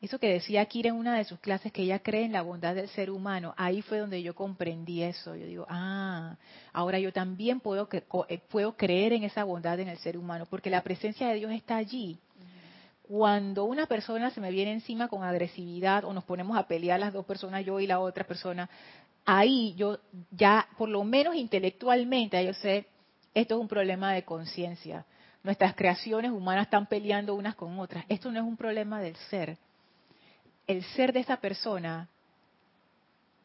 [0.00, 2.74] Eso que decía Kira en una de sus clases, que ella cree en la bondad
[2.74, 5.36] del ser humano, ahí fue donde yo comprendí eso.
[5.36, 6.38] Yo digo, ah,
[6.72, 7.86] ahora yo también puedo,
[8.30, 11.52] eh, puedo creer en esa bondad en el ser humano, porque la presencia de Dios
[11.52, 12.18] está allí
[13.10, 17.12] cuando una persona se me viene encima con agresividad o nos ponemos a pelear las
[17.12, 18.70] dos personas, yo y la otra persona,
[19.24, 19.98] ahí yo
[20.30, 22.86] ya, por lo menos intelectualmente, yo sé,
[23.34, 25.04] esto es un problema de conciencia.
[25.42, 28.04] Nuestras creaciones humanas están peleando unas con otras.
[28.08, 29.58] Esto no es un problema del ser.
[30.68, 32.06] El ser de esa persona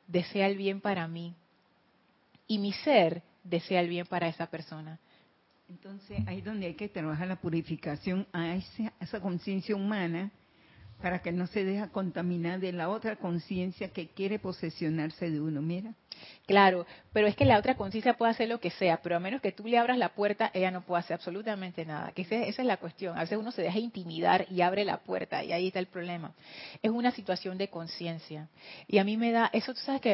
[0.06, 1.34] desea el bien para mí
[2.46, 5.00] y mi ser desea el bien para esa persona.
[5.68, 10.32] Entonces ahí es donde hay que trabajar la purificación a esa, esa conciencia humana
[11.02, 15.62] para que no se deje contaminar de la otra conciencia que quiere posesionarse de uno,
[15.62, 15.94] mira.
[16.46, 19.42] Claro, pero es que la otra conciencia puede hacer lo que sea, pero a menos
[19.42, 22.12] que tú le abras la puerta, ella no puede hacer absolutamente nada.
[22.14, 23.18] Que esa es la cuestión.
[23.18, 26.34] A veces uno se deja intimidar y abre la puerta y ahí está el problema.
[26.82, 28.48] Es una situación de conciencia.
[28.88, 30.14] Y a mí me da, eso tú sabes que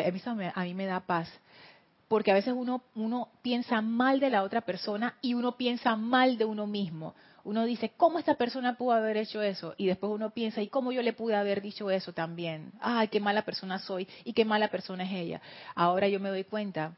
[0.56, 1.30] a mí me da paz
[2.12, 6.44] porque a veces uno, piensa mal de la otra persona y uno piensa mal de
[6.44, 7.16] uno mismo.
[7.46, 9.76] Uno dice, ¿cómo esta persona pudo haber hecho eso?
[9.78, 12.74] Y después uno piensa, ¿y cómo yo le pude haber dicho eso también?
[12.82, 15.42] Ay, qué mala persona soy y qué mala persona es ella.
[15.74, 16.98] Ahora yo me doy cuenta,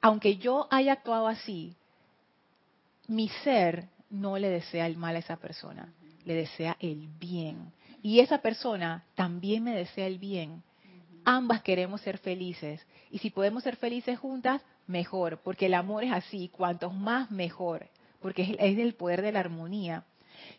[0.00, 1.76] aunque yo haya actuado así,
[3.06, 5.92] mi ser no le desea el mal a esa persona,
[6.24, 7.72] le desea el bien.
[8.02, 10.60] Y esa persona también me desea el bien
[11.24, 12.84] ambas queremos ser felices.
[13.10, 17.88] Y si podemos ser felices juntas, mejor, porque el amor es así, cuantos más mejor,
[18.20, 20.04] porque es, del poder de la armonía.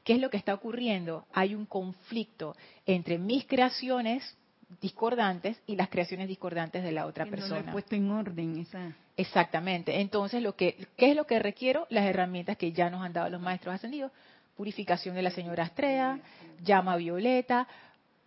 [0.04, 1.26] ¿Qué es lo que está ocurriendo?
[1.34, 4.38] Hay un conflicto entre mis creaciones
[4.80, 7.64] discordantes y las creaciones discordantes de la otra persona.
[7.64, 8.96] No puesto en orden esa.
[9.18, 10.00] Exactamente.
[10.00, 11.88] Entonces, lo que, ¿qué es lo que requiero?
[11.90, 14.12] Las herramientas que ya nos han dado los maestros ascendidos.
[14.56, 16.20] Purificación de la señora Astrea,
[16.64, 17.68] llama violeta,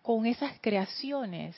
[0.03, 1.57] con esas creaciones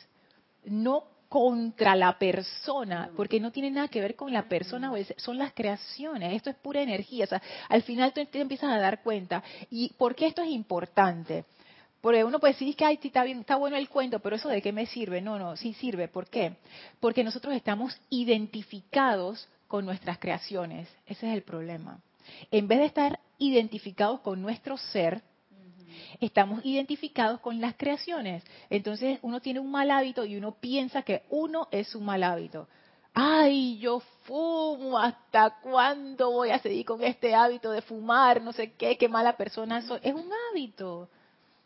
[0.64, 5.52] no contra la persona, porque no tiene nada que ver con la persona, son las
[5.52, 9.42] creaciones, esto es pura energía, o sea, al final tú te empiezas a dar cuenta.
[9.70, 11.44] ¿Y por qué esto es importante?
[12.00, 14.62] Porque uno puede decir que Ay, está, bien, está bueno el cuento, pero eso de
[14.62, 15.20] qué me sirve?
[15.20, 16.06] No, no, sí sirve.
[16.06, 16.52] ¿Por qué?
[17.00, 20.88] Porque nosotros estamos identificados con nuestras creaciones.
[21.06, 22.00] Ese es el problema.
[22.50, 25.22] En vez de estar identificados con nuestro ser,
[26.20, 28.42] estamos identificados con las creaciones.
[28.70, 32.68] Entonces uno tiene un mal hábito y uno piensa que uno es un mal hábito.
[33.18, 38.42] Ay, yo fumo, ¿hasta cuándo voy a seguir con este hábito de fumar?
[38.42, 40.00] No sé qué, qué mala persona soy.
[40.02, 41.08] Es un hábito.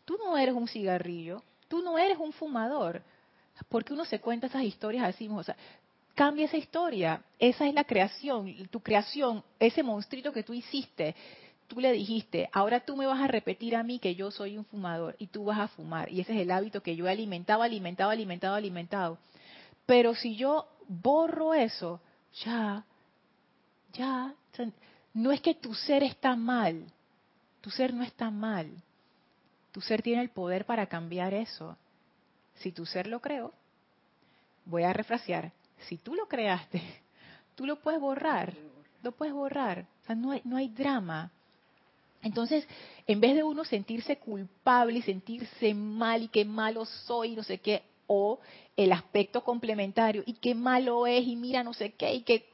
[0.05, 3.01] Tú no eres un cigarrillo, tú no eres un fumador.
[3.67, 5.55] Porque uno se cuenta esas historias así, o sea,
[6.15, 7.21] cambia esa historia.
[7.37, 11.15] Esa es la creación, tu creación, ese monstruito que tú hiciste
[11.71, 14.65] tú le dijiste, ahora tú me vas a repetir a mí que yo soy un
[14.65, 16.11] fumador y tú vas a fumar.
[16.11, 19.17] Y ese es el hábito que yo he alimentado, alimentado, alimentado, alimentado.
[19.85, 22.01] Pero si yo borro eso,
[22.43, 22.83] ya,
[23.93, 24.35] ya,
[25.13, 26.83] no es que tu ser está mal,
[27.61, 28.69] tu ser no está mal.
[29.71, 31.77] Tu ser tiene el poder para cambiar eso.
[32.55, 33.53] Si tu ser lo creó,
[34.65, 35.53] voy a refrasear,
[35.87, 36.81] si tú lo creaste,
[37.55, 38.53] tú lo puedes borrar
[39.03, 39.85] lo puedes borrar.
[40.03, 41.31] O sea, no hay, no hay drama.
[42.23, 42.67] Entonces,
[43.07, 47.59] en vez de uno sentirse culpable y sentirse mal y qué malo soy, no sé
[47.59, 48.39] qué, o
[48.75, 52.45] el aspecto complementario y qué malo es y mira no sé qué y que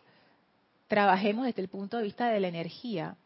[0.87, 3.17] trabajemos desde el punto de vista de la energía.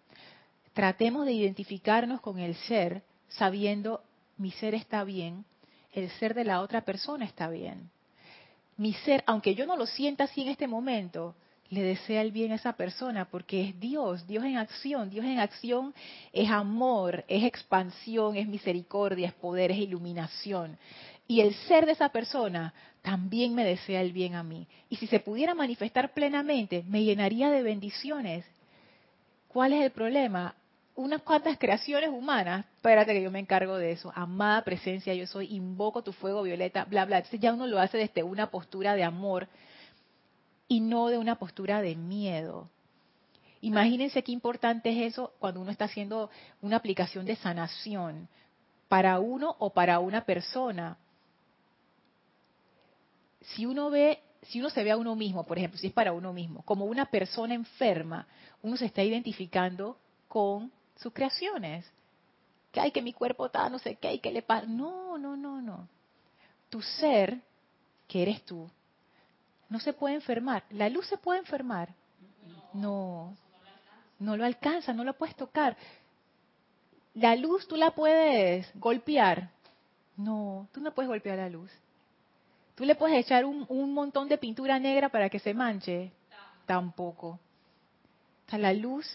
[0.73, 4.01] Tratemos de identificarnos con el ser sabiendo
[4.38, 5.45] mi ser está bien,
[5.93, 7.89] el ser de la otra persona está bien.
[8.77, 11.36] Mi ser, aunque yo no lo sienta así en este momento,
[11.71, 15.39] le desea el bien a esa persona porque es Dios, Dios en acción, Dios en
[15.39, 15.93] acción
[16.34, 20.77] es amor, es expansión, es misericordia, es poder, es iluminación.
[21.27, 24.67] Y el ser de esa persona también me desea el bien a mí.
[24.89, 28.45] Y si se pudiera manifestar plenamente, me llenaría de bendiciones.
[29.47, 30.53] ¿Cuál es el problema?
[30.95, 34.12] Unas cuantas creaciones humanas, espérate que yo me encargo de eso.
[34.13, 37.19] Amada presencia, yo soy, invoco tu fuego violeta, bla, bla.
[37.19, 39.47] Entonces ya uno lo hace desde una postura de amor
[40.71, 42.69] y no de una postura de miedo.
[43.60, 46.29] Imagínense qué importante es eso cuando uno está haciendo
[46.62, 48.29] una aplicación de sanación
[48.88, 50.97] para uno o para una persona.
[53.41, 56.13] Si uno ve, si uno se ve a uno mismo, por ejemplo, si es para
[56.13, 58.25] uno mismo, como una persona enferma,
[58.62, 59.97] uno se está identificando
[60.29, 61.86] con sus creaciones.
[62.71, 64.67] Que hay que mi cuerpo está, no sé qué, hay que le pasa.
[64.67, 65.89] No, no, no, no.
[66.69, 67.41] Tu ser,
[68.07, 68.69] que eres tú,
[69.71, 70.63] no se puede enfermar.
[70.69, 71.95] ¿La luz se puede enfermar?
[72.73, 73.34] No.
[74.19, 75.77] No lo alcanza, no lo puedes tocar.
[77.13, 79.49] ¿La luz tú la puedes golpear?
[80.17, 81.71] No, tú no puedes golpear la luz.
[82.75, 86.12] ¿Tú le puedes echar un, un montón de pintura negra para que se manche?
[86.65, 87.39] Tampoco.
[88.47, 89.07] O sea, la luz,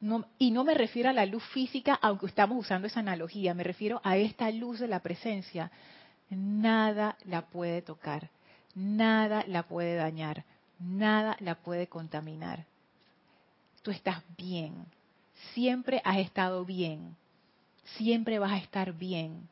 [0.00, 3.62] no, y no me refiero a la luz física, aunque estamos usando esa analogía, me
[3.62, 5.70] refiero a esta luz de la presencia.
[6.28, 8.28] Nada la puede tocar
[8.74, 10.44] nada la puede dañar,
[10.78, 12.64] nada la puede contaminar.
[13.82, 14.86] Tú estás bien,
[15.54, 17.16] siempre has estado bien,
[17.96, 19.48] siempre vas a estar bien,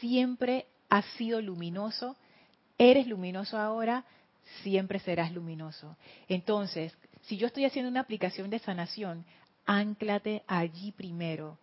[0.00, 2.16] siempre has sido luminoso,
[2.78, 4.04] eres luminoso ahora,
[4.62, 5.96] siempre serás luminoso.
[6.28, 9.24] Entonces, si yo estoy haciendo una aplicación de sanación,
[9.66, 11.58] anclate allí primero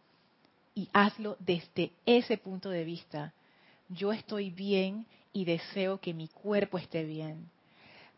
[0.75, 3.34] y hazlo desde ese punto de vista.
[3.89, 7.49] Yo estoy bien y deseo que mi cuerpo esté bien.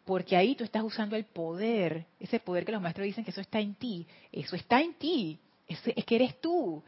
[0.06, 3.41] Porque ahí tú estás usando el poder, ese poder que los maestros dicen que eso
[3.41, 4.06] está en ti.
[4.32, 6.84] Eso está en ti, es, que eres tú.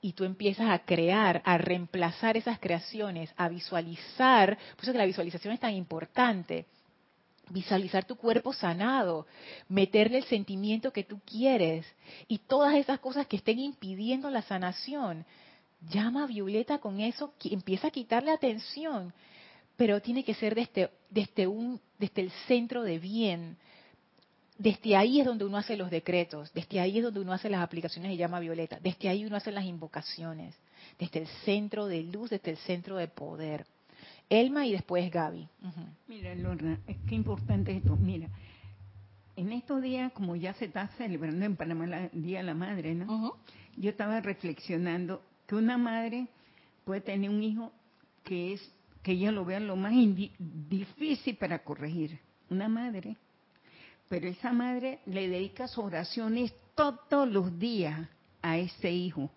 [0.00, 5.04] Y tú empiezas a crear, a reemplazar esas creaciones, a visualizar, por eso que la
[5.04, 6.64] visualización es tan importante.
[7.50, 9.26] Visualizar tu cuerpo sanado,
[9.68, 11.84] meterle el sentimiento que tú quieres
[12.26, 15.26] y todas esas cosas que estén impidiendo la sanación.
[15.90, 19.12] Llama a Violeta con eso, empieza a quitarle atención
[19.76, 23.56] pero tiene que ser desde, desde, un, desde el centro de bien.
[24.56, 27.60] Desde ahí es donde uno hace los decretos, desde ahí es donde uno hace las
[27.60, 30.54] aplicaciones de llama violeta, desde ahí uno hace las invocaciones,
[30.98, 33.66] desde el centro de luz, desde el centro de poder.
[34.30, 35.48] Elma y después Gaby.
[36.06, 37.96] Mira, Lorna, es que importante esto.
[37.96, 38.28] Mira,
[39.36, 42.94] en estos días, como ya se está celebrando en Panamá el Día de la Madre,
[42.94, 43.36] ¿no?
[43.76, 46.28] Yo estaba reflexionando que una madre
[46.84, 47.72] puede tener un hijo
[48.22, 48.73] que es
[49.04, 49.92] que ella lo vea lo más
[50.38, 52.18] difícil para corregir.
[52.48, 53.16] Una madre.
[54.08, 58.08] Pero esa madre le dedica sus oraciones todos los días
[58.40, 59.30] a ese hijo.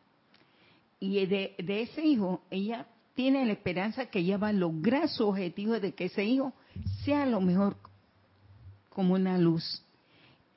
[1.01, 5.27] Y de, de ese hijo, ella tiene la esperanza que ella va a lograr su
[5.27, 6.53] objetivo de que ese hijo
[7.03, 7.75] sea lo mejor
[8.89, 9.83] como una luz.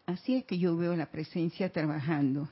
[0.06, 2.48] Así es que yo veo la presencia trabajando.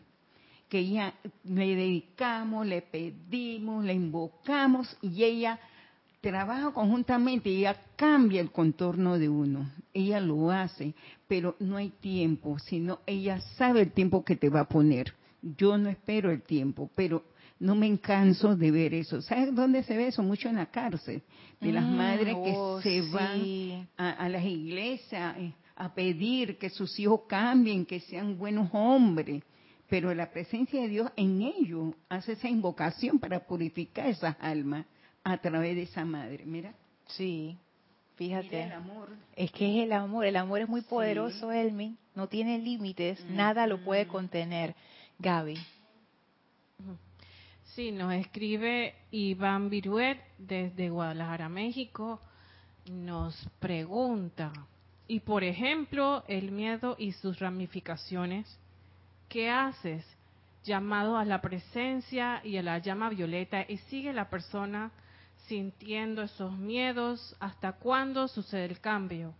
[0.68, 5.60] Que ella le dedicamos, le pedimos, le invocamos y ella
[6.20, 9.70] trabaja conjuntamente y ella cambia el contorno de uno.
[9.92, 10.94] Ella lo hace,
[11.26, 15.14] pero no hay tiempo, sino ella sabe el tiempo que te va a poner.
[15.42, 17.24] Yo no espero el tiempo, pero
[17.60, 19.22] no me canso de ver eso.
[19.22, 20.22] ¿Sabes dónde se ve eso?
[20.22, 21.22] Mucho en la cárcel,
[21.60, 26.58] de las mm, madres que oh, se van a, a, las iglesias eh, a pedir
[26.58, 29.42] que sus hijos cambien, que sean buenos hombres.
[29.88, 34.84] Pero la presencia de Dios en ellos hace esa invocación para purificar esas almas
[35.28, 36.44] a través de esa madre.
[36.44, 36.72] Mira.
[37.06, 37.56] Sí,
[38.16, 38.62] fíjate.
[38.62, 39.08] el amor.
[39.36, 40.24] Es que es el amor.
[40.24, 41.96] El amor es muy poderoso, Elmi.
[42.14, 43.24] No tiene límites.
[43.26, 44.74] Nada lo puede contener.
[45.18, 45.58] Gaby.
[47.74, 52.20] Sí, nos escribe Iván Viruet desde Guadalajara, México.
[52.90, 54.52] Nos pregunta,
[55.06, 58.46] y por ejemplo, el miedo y sus ramificaciones,
[59.28, 60.04] ¿qué haces?
[60.64, 64.90] Llamado a la presencia y a la llama violeta y sigue la persona
[65.48, 69.34] sintiendo esos miedos, hasta cuándo sucede el cambio.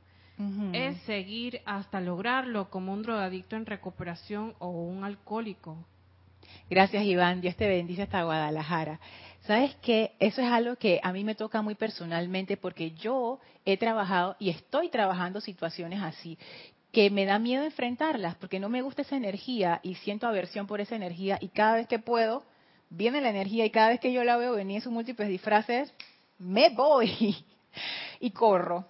[0.73, 5.85] es seguir hasta lograrlo como un drogadicto en recuperación o un alcohólico.
[6.71, 9.01] Gracias Iván, Dios te bendice hasta Guadalajara.
[9.41, 10.13] ¿Sabes qué?
[10.21, 14.51] Eso es algo que a mí me toca muy personalmente porque yo he trabajado y
[14.51, 16.39] estoy trabajando situaciones así
[16.93, 20.81] que me da miedo enfrentarlas porque no me gusta esa energía y siento aversión por
[20.81, 22.45] esa energía y cada vez que puedo
[22.91, 25.93] viene la energía y cada vez que yo la veo venir en sus múltiples disfraces
[26.39, 27.37] me voy
[28.21, 28.87] y corro.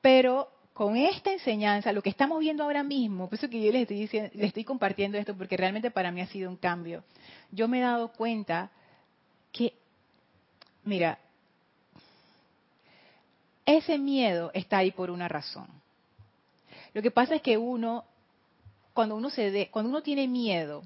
[0.00, 3.82] Pero con esta enseñanza, lo que estamos viendo ahora mismo, por eso que yo les
[3.82, 7.02] estoy, diciendo, les estoy compartiendo esto, porque realmente para mí ha sido un cambio.
[7.50, 8.70] Yo me he dado cuenta
[9.50, 9.74] que,
[10.84, 11.18] mira,
[13.66, 15.66] ese miedo está ahí por una razón.
[16.94, 18.04] Lo que pasa es que uno,
[18.94, 20.84] cuando uno se cuando uno tiene miedo,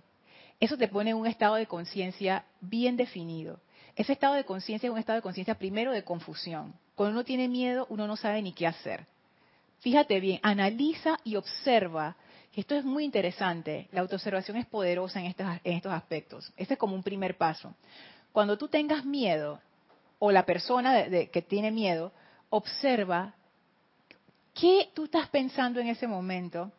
[0.63, 3.59] eso te pone en un estado de conciencia bien definido.
[3.97, 6.73] Ese estado de conciencia es un estado de conciencia primero de confusión.
[6.95, 9.05] Cuando uno tiene miedo, uno no sabe ni qué hacer.
[9.81, 12.15] Fíjate bien, analiza y observa.
[12.55, 13.89] Esto es muy interesante.
[13.91, 16.53] La autoobservación es poderosa en estos, aspectos.
[16.57, 17.75] Este es como un primer paso.
[18.31, 19.61] Cuando tú tengas miedo,
[20.21, 22.13] o la persona que tiene miedo,
[22.51, 23.35] observa
[24.55, 26.71] qué tú estás pensando en ese momento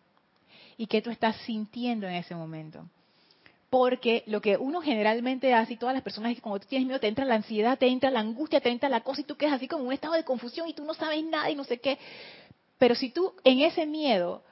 [0.77, 2.87] y qué tú estás sintiendo en ese momento.
[3.73, 6.85] Porque lo que uno generalmente hace, y todas las personas, es que cuando tú tienes
[6.85, 9.35] miedo, te entra la ansiedad, te entra la angustia, te entra la cosa, y tú
[9.35, 11.63] quedas así como en un estado de confusión y tú no sabes nada y no
[11.63, 11.97] sé qué.
[12.77, 14.43] Pero si tú en ese miedo,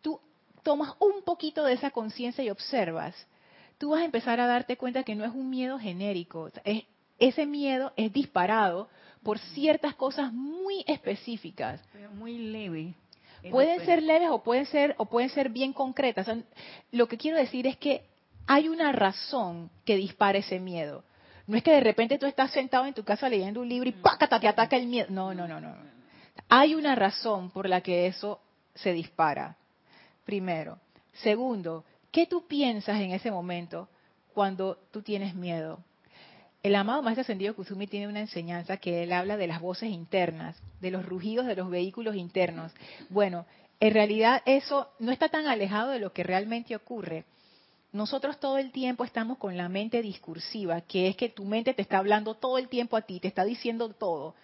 [0.00, 0.18] tú
[0.62, 3.14] tomas un poquito de esa conciencia y observas,
[3.76, 6.50] tú vas a empezar a darte cuenta que no es un miedo genérico.
[7.18, 8.88] ese miedo es disparado
[9.22, 11.82] por ciertas cosas muy específicas.
[12.14, 12.94] muy leve.
[13.50, 16.26] Pueden ser leves o pueden ser o pueden ser bien concretas.
[16.92, 18.08] lo que quiero decir es que
[18.52, 21.04] hay una razón que dispara ese miedo.
[21.46, 23.92] No es que de repente tú estás sentado en tu casa leyendo un libro y
[23.92, 24.40] ¡pácata!
[24.40, 25.06] te ataca el miedo.
[25.08, 25.72] No, no, no, no.
[26.48, 28.40] Hay una razón por la que eso
[28.74, 29.56] se dispara.
[30.24, 30.80] Primero.
[31.12, 33.88] Segundo, ¿qué tú piensas en ese momento
[34.34, 35.78] cuando tú tienes miedo?
[36.64, 40.60] El amado Maestro Ascendido Kusumi tiene una enseñanza que él habla de las voces internas,
[40.80, 42.72] de los rugidos de los vehículos internos.
[43.10, 43.46] Bueno,
[43.78, 47.24] en realidad eso no está tan alejado de lo que realmente ocurre.
[47.92, 51.82] Nosotros todo el tiempo estamos con la mente discursiva, que es que tu mente te
[51.82, 54.34] está hablando todo el tiempo a ti, te está diciendo todo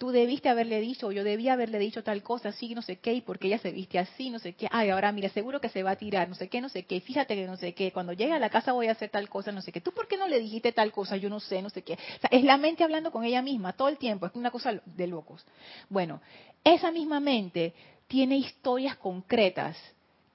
[0.00, 3.12] tú debiste haberle dicho, o yo debía haberle dicho tal cosa, así, no sé qué,
[3.12, 5.82] y porque ella se viste así, no sé qué, ay, ahora mira, seguro que se
[5.82, 8.14] va a tirar, no sé qué, no sé qué, fíjate que no sé qué, cuando
[8.14, 10.16] llegue a la casa voy a hacer tal cosa, no sé qué, tú por qué
[10.16, 11.92] no le dijiste tal cosa, yo no sé, no sé qué.
[11.92, 14.80] O sea, es la mente hablando con ella misma todo el tiempo, es una cosa
[14.86, 15.44] de locos.
[15.90, 16.22] Bueno,
[16.64, 17.74] esa misma mente
[18.08, 19.76] tiene historias concretas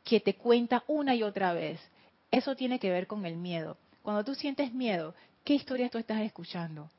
[0.04, 1.80] que te cuenta una y otra vez.
[2.32, 3.78] Eso tiene que ver con el miedo.
[4.02, 6.90] Cuando tú sientes miedo, ¿qué historias tú estás escuchando?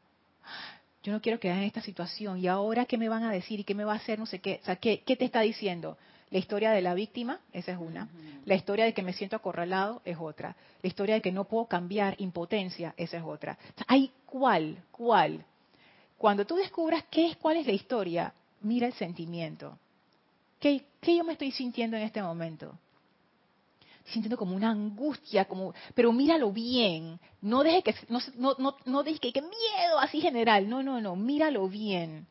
[1.07, 3.65] yo no quiero quedar en esta situación y ahora qué me van a decir y
[3.65, 4.59] qué me va a hacer, no sé qué.
[4.63, 5.97] O sea, ¿qué, te está diciendo?
[6.31, 8.09] La historia de la víctima, esa es una.
[8.45, 10.57] La historia de que me siento acorralado es otra.
[10.83, 13.57] La historia de que no puedo cambiar, impotencia, esa es otra.
[13.87, 15.45] hay cuál, cuál.
[16.19, 19.79] Cuando tú descubras qué es, cuál es la historia, mira el sentimiento.
[20.59, 22.77] ¿Qué, qué yo me estoy sintiendo en este momento?
[24.07, 28.21] Sintiendo como una angustia, como, pero míralo bien, no deje que, no,
[28.59, 32.27] no, no, deje que, que miedo así general, no, no, no, míralo bien,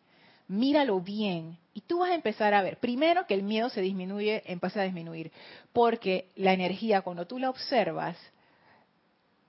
[0.47, 1.57] míralo bien.
[1.73, 4.85] Y tú vas a empezar a ver, primero que el miedo se disminuye, empieza a
[4.85, 5.31] disminuir,
[5.73, 8.17] porque la energía, cuando tú la observas,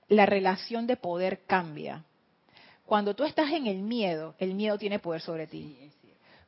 [0.09, 2.03] la relación de poder cambia.
[2.85, 5.77] Cuando tú estás en el miedo, el miedo tiene poder sobre ti.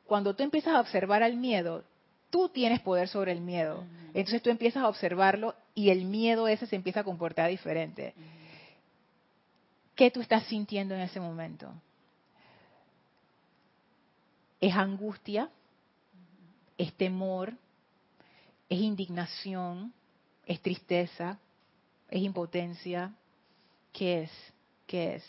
[0.06, 1.84] Cuando tú empiezas a observar al miedo,
[2.30, 3.84] tú tienes poder sobre el miedo.
[4.14, 8.14] Entonces tú empiezas a observarlo y el miedo ese se empieza a comportar diferente.
[9.94, 11.72] ¿Qué tú estás sintiendo en ese momento?
[14.60, 15.50] ¿Es angustia?
[16.78, 17.54] ¿Es temor?
[18.68, 19.92] ¿Es indignación?
[20.46, 21.38] ¿Es tristeza?
[22.08, 23.12] ¿Es impotencia?
[23.92, 24.30] ¿Qué es?
[24.86, 25.24] ¿Qué es?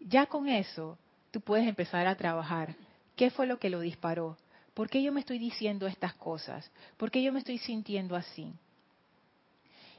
[0.00, 0.98] Ya con eso,
[1.30, 2.74] tú puedes empezar a trabajar.
[3.16, 4.36] ¿Qué fue lo que lo disparó?
[4.78, 6.70] ¿Por qué yo me estoy diciendo estas cosas?
[6.96, 8.52] ¿Por qué yo me estoy sintiendo así?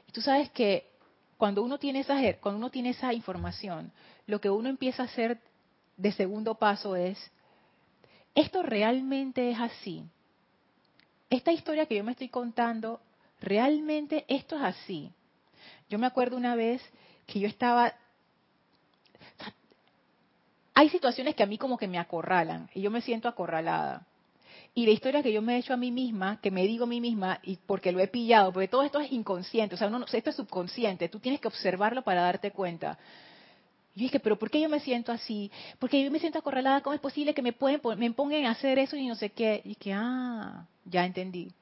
[0.08, 0.88] Y tú sabes que
[1.36, 3.92] cuando uno tiene esa, cuando uno tiene esa información,
[4.26, 5.38] lo que uno empieza a hacer
[5.98, 7.18] de segundo paso es,
[8.34, 10.02] ¿esto realmente es así?
[11.28, 13.02] Esta historia que yo me estoy contando,
[13.38, 15.12] ¿realmente esto es así?
[15.90, 16.80] Yo me acuerdo una vez
[17.26, 17.92] que yo estaba...
[20.72, 24.06] Hay situaciones que a mí como que me acorralan y yo me siento acorralada.
[24.74, 26.86] Y la historia que yo me he hecho a mí misma, que me digo a
[26.86, 30.30] mí misma, y porque lo he pillado, porque todo esto es inconsciente, o sea, esto
[30.30, 32.96] es subconsciente, tú tienes que observarlo para darte cuenta.
[33.96, 35.50] Yo dije, pero ¿por qué yo me siento así?
[35.80, 38.78] Porque yo me siento acorralada, ¿cómo es posible que me, pueden, me pongan a hacer
[38.78, 39.60] eso y no sé qué?
[39.64, 41.52] Y que, ah, ya entendí.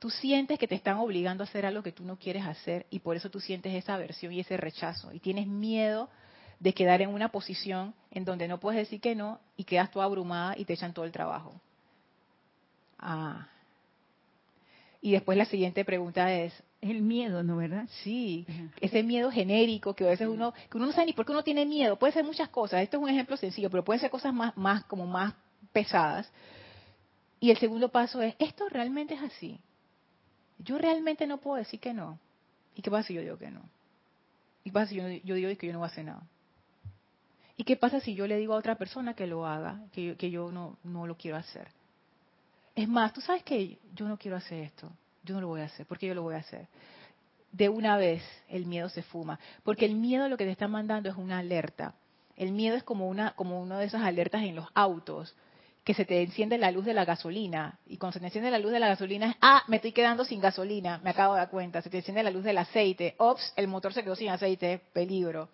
[0.00, 2.98] Tú sientes que te están obligando a hacer algo que tú no quieres hacer y
[2.98, 5.12] por eso tú sientes esa aversión y ese rechazo.
[5.12, 6.08] Y tienes miedo
[6.58, 10.06] de quedar en una posición en donde no puedes decir que no y quedas toda
[10.06, 11.60] abrumada y te echan todo el trabajo.
[13.00, 13.48] Ah.
[15.02, 17.86] Y después la siguiente pregunta es, el miedo, ¿no verdad?
[18.02, 18.46] Sí,
[18.80, 21.44] ese miedo genérico que a veces uno que uno no sabe ni por qué uno
[21.44, 21.96] tiene miedo.
[21.96, 22.82] Puede ser muchas cosas.
[22.82, 25.34] Esto es un ejemplo sencillo, pero puede ser cosas más más como más
[25.72, 26.30] pesadas.
[27.38, 29.58] Y el segundo paso es, esto realmente es así.
[30.58, 32.18] Yo realmente no puedo decir que no.
[32.74, 33.62] ¿Y qué pasa si yo digo que no?
[34.62, 36.22] ¿Y qué pasa si yo, yo digo que yo no voy a hacer nada?
[37.56, 40.16] ¿Y qué pasa si yo le digo a otra persona que lo haga, que yo,
[40.16, 41.68] que yo no, no lo quiero hacer?
[42.80, 44.90] Es más, tú sabes que yo no quiero hacer esto
[45.22, 46.66] yo no lo voy a hacer, porque yo lo voy a hacer.
[47.52, 51.08] De una vez el miedo se fuma, porque el miedo lo que te está mandando
[51.08, 51.94] es una alerta.
[52.36, 55.34] El miedo es como una como una de esas alertas en los autos
[55.84, 58.58] que se te enciende la luz de la gasolina y cuando se te enciende la
[58.58, 61.50] luz de la gasolina es ah, me estoy quedando sin gasolina, me acabo de dar
[61.50, 64.80] cuenta, se te enciende la luz del aceite, ops, el motor se quedó sin aceite,
[64.92, 65.48] peligro.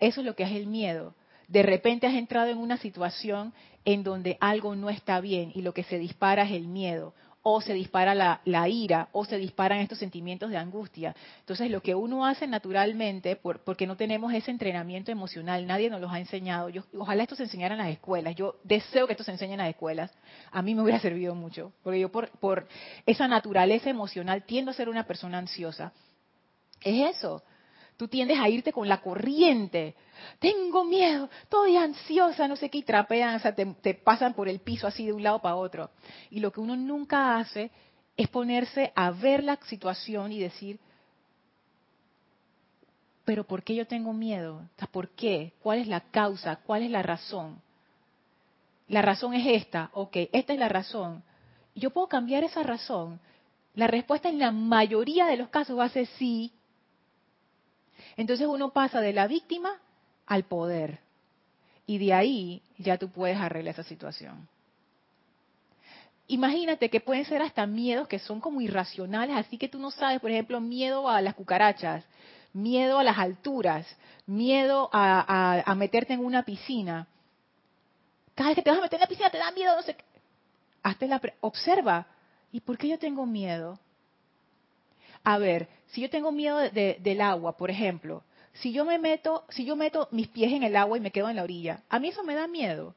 [0.00, 1.14] Eso es lo que es el miedo.
[1.48, 3.52] De repente has entrado en una situación
[3.84, 7.60] en donde algo no está bien y lo que se dispara es el miedo o
[7.60, 11.14] se dispara la, ira, o se disparan estos sentimientos de angustia.
[11.40, 16.12] Entonces, lo que uno hace naturalmente, porque no tenemos ese entrenamiento emocional, nadie nos los
[16.12, 16.68] ha enseñado.
[16.68, 18.34] Yo, ojalá esto se enseñara en las escuelas.
[18.34, 20.12] Yo deseo que esto se enseñe en las escuelas.
[20.50, 22.68] A mí me hubiera servido mucho, porque yo por, por
[23.06, 25.92] esa naturaleza emocional tiendo a ser una persona ansiosa.
[26.82, 27.42] Es eso.
[27.96, 29.96] Tú tiendes a irte con la corriente.
[30.38, 34.60] Tengo miedo, estoy ansiosa, no sé qué, y trapean, o sea, te, pasan por el
[34.60, 35.90] piso así de un lado para otro.
[36.30, 37.70] Y lo que uno nunca hace
[38.16, 40.78] es ponerse a ver la situación y decir,
[43.24, 44.62] pero ¿por qué yo tengo miedo?
[44.90, 45.52] ¿Por qué?
[45.62, 46.56] ¿Cuál es la causa?
[46.56, 47.60] ¿Cuál es la razón?
[48.88, 51.22] La razón es esta, ok, esta es la razón.
[51.74, 53.20] ¿Yo puedo cambiar esa razón?
[53.74, 56.52] La respuesta en la mayoría de los casos va a ser sí,
[58.16, 59.80] entonces uno pasa de la víctima
[60.28, 61.00] al poder.
[61.86, 64.46] Y de ahí ya tú puedes arreglar esa situación.
[66.28, 70.20] Imagínate que pueden ser hasta miedos que son como irracionales, así que tú no sabes,
[70.20, 72.04] por ejemplo, miedo a las cucarachas,
[72.52, 73.86] miedo a las alturas,
[74.26, 77.06] miedo a, meterte en una piscina.
[78.34, 79.94] Cada vez que te vas a meter en la piscina te da miedo, no sé
[79.94, 80.04] qué.
[80.82, 82.06] Hazte la observa,
[82.52, 83.78] ¿y por qué yo tengo miedo?
[85.24, 88.22] A ver, si yo tengo miedo del agua, por ejemplo,
[88.60, 91.28] si yo me meto, si yo meto mis pies en el agua y me quedo
[91.28, 92.94] en la orilla, ¿a mí eso me da miedo?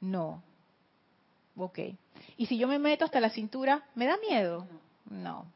[0.00, 0.42] No.
[1.56, 1.78] Ok.
[2.36, 4.66] ¿Y si yo me meto hasta la cintura, me da miedo?
[5.10, 5.46] No.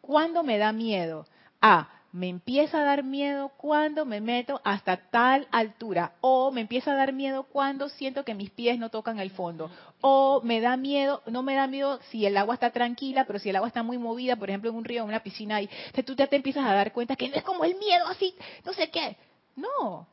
[0.00, 1.26] ¿Cuándo me da miedo?
[1.60, 6.92] A, me empieza a dar miedo cuando me meto hasta tal altura o me empieza
[6.92, 10.76] a dar miedo cuando siento que mis pies no tocan el fondo o me da
[10.76, 13.82] miedo, no me da miedo si el agua está tranquila, pero si el agua está
[13.82, 15.68] muy movida, por ejemplo en un río, en una piscina, y
[16.04, 18.34] tú ya te empiezas a dar cuenta que no es como el miedo así,
[18.64, 19.16] no sé qué.
[19.56, 20.06] No,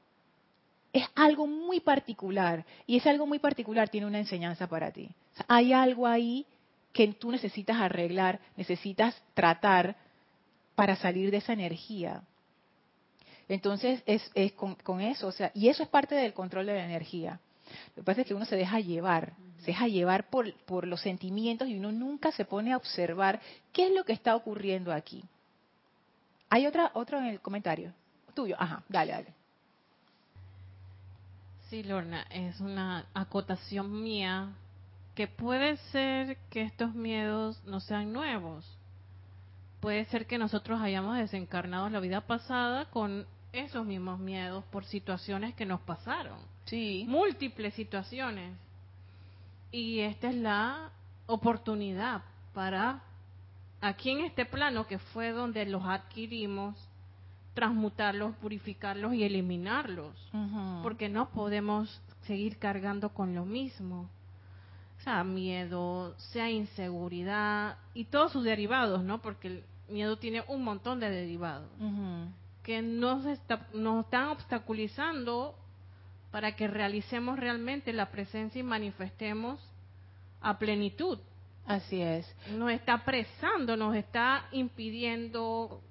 [0.91, 5.09] es algo muy particular y ese algo muy particular tiene una enseñanza para ti.
[5.47, 6.45] hay algo ahí
[6.93, 9.97] que tú necesitas arreglar, necesitas tratar
[10.75, 12.23] para salir de esa energía.
[13.47, 17.39] Entonces, es, con, eso, o sea, y eso es parte del control de la energía.
[17.95, 21.01] Lo que pasa es que uno se deja llevar, se deja llevar por, por los
[21.01, 23.39] sentimientos y uno nunca se pone a observar
[23.71, 25.23] qué es lo que está ocurriendo aquí.
[26.49, 27.93] ¿Hay otra, otro en el comentario?
[28.33, 29.33] Tuyo, ajá, dale, dale.
[31.69, 34.53] Sí, Lorna, es una acotación mía
[35.15, 38.74] que puede ser que estos miedos no sean nuevos,
[39.85, 45.53] puede ser que nosotros hayamos desencarnado la vida pasada con esos mismos miedos por situaciones
[45.53, 46.39] que nos pasaron.
[46.63, 47.05] Sí.
[47.07, 48.51] Múltiples situaciones.
[49.71, 50.89] Y esta es la
[51.27, 52.23] oportunidad
[52.55, 53.03] para
[53.79, 56.75] aquí en este plano que fue donde los adquirimos,
[57.53, 60.15] transmutarlos, purificarlos y eliminarlos.
[60.81, 64.09] Porque no podemos seguir cargando con lo mismo
[65.03, 69.21] sea miedo, sea inseguridad y todos sus derivados, ¿no?
[69.21, 71.69] Porque el miedo tiene un montón de derivados
[72.65, 75.55] que nos, está, nos están obstaculizando
[76.31, 79.59] para que realicemos realmente la presencia y manifestemos
[80.41, 81.19] a plenitud.
[81.67, 82.27] Así es.
[82.51, 85.81] Nos está apresando, nos está impidiendo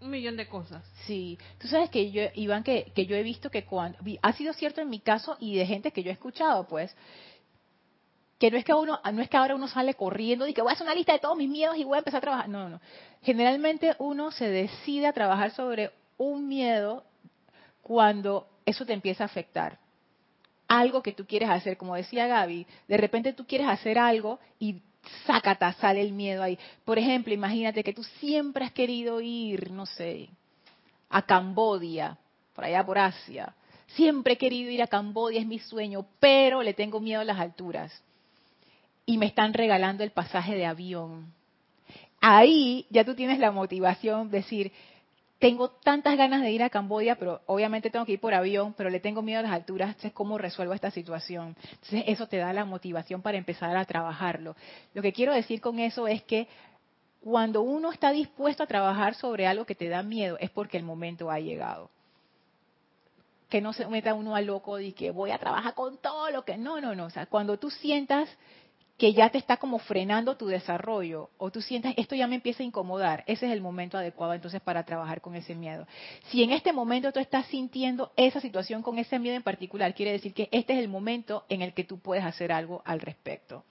[0.00, 0.84] un millón de cosas.
[1.06, 4.52] Sí, tú sabes que yo, Iván, que, que yo he visto que cuando, ha sido
[4.52, 6.94] cierto en mi caso y de gente que yo he escuchado, pues,
[8.38, 10.70] que no es que uno no es que ahora uno sale corriendo y que voy
[10.70, 12.68] a hacer una lista de todos mis miedos y voy a empezar a trabajar no
[12.68, 12.80] no
[13.22, 17.04] generalmente uno se decide a trabajar sobre un miedo
[17.82, 19.78] cuando eso te empieza a afectar.
[20.68, 24.82] Algo que tú quieres hacer, como decía Gaby, de repente tú quieres hacer algo y
[25.24, 26.58] sácata, sale el miedo ahí.
[26.84, 30.28] Por ejemplo, imagínate que tú siempre has querido ir, no sé,
[31.08, 32.18] a Cambodia,
[32.54, 33.54] por allá por Asia.
[33.86, 37.38] Siempre he querido ir a Cambodia, es mi sueño, pero le tengo miedo a las
[37.38, 38.02] alturas.
[39.06, 41.32] Y me están regalando el pasaje de avión.
[42.20, 44.72] Ahí ya tú tienes la motivación de decir,
[45.38, 48.88] tengo tantas ganas de ir a Camboya, pero obviamente tengo que ir por avión, pero
[48.88, 51.54] le tengo miedo a las alturas, entonces cómo resuelvo esta situación.
[51.62, 54.56] Entonces eso te da la motivación para empezar a trabajarlo.
[54.94, 56.48] Lo que quiero decir con eso es que
[57.20, 60.84] cuando uno está dispuesto a trabajar sobre algo que te da miedo, es porque el
[60.84, 61.90] momento ha llegado.
[63.50, 66.44] Que no se meta uno a loco y que voy a trabajar con todo lo
[66.44, 66.56] que...
[66.56, 67.06] No, no, no.
[67.06, 68.28] O sea, cuando tú sientas
[68.96, 72.62] que ya te está como frenando tu desarrollo o tú sientes esto ya me empieza
[72.62, 75.86] a incomodar, ese es el momento adecuado entonces para trabajar con ese miedo.
[76.28, 80.12] Si en este momento tú estás sintiendo esa situación con ese miedo en particular, quiere
[80.12, 83.64] decir que este es el momento en el que tú puedes hacer algo al respecto.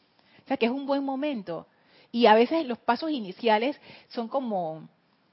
[0.44, 1.68] O sea que es un buen momento.
[2.12, 4.88] Y a veces los pasos iniciales son como,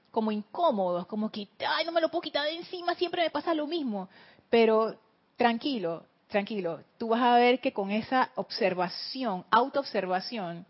[0.09, 3.53] como incómodos, como que, ay, no me lo puedo quitar de encima, siempre me pasa
[3.53, 4.09] lo mismo.
[4.49, 4.97] Pero
[5.37, 10.65] tranquilo, tranquilo, tú vas a ver que con esa observación, autoobservación,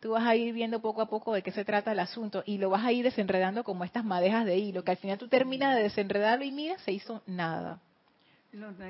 [0.00, 2.58] tú vas a ir viendo poco a poco de qué se trata el asunto y
[2.58, 5.76] lo vas a ir desenredando como estas madejas de hilo, que al final tú terminas
[5.76, 7.80] de desenredarlo y mira, se hizo nada.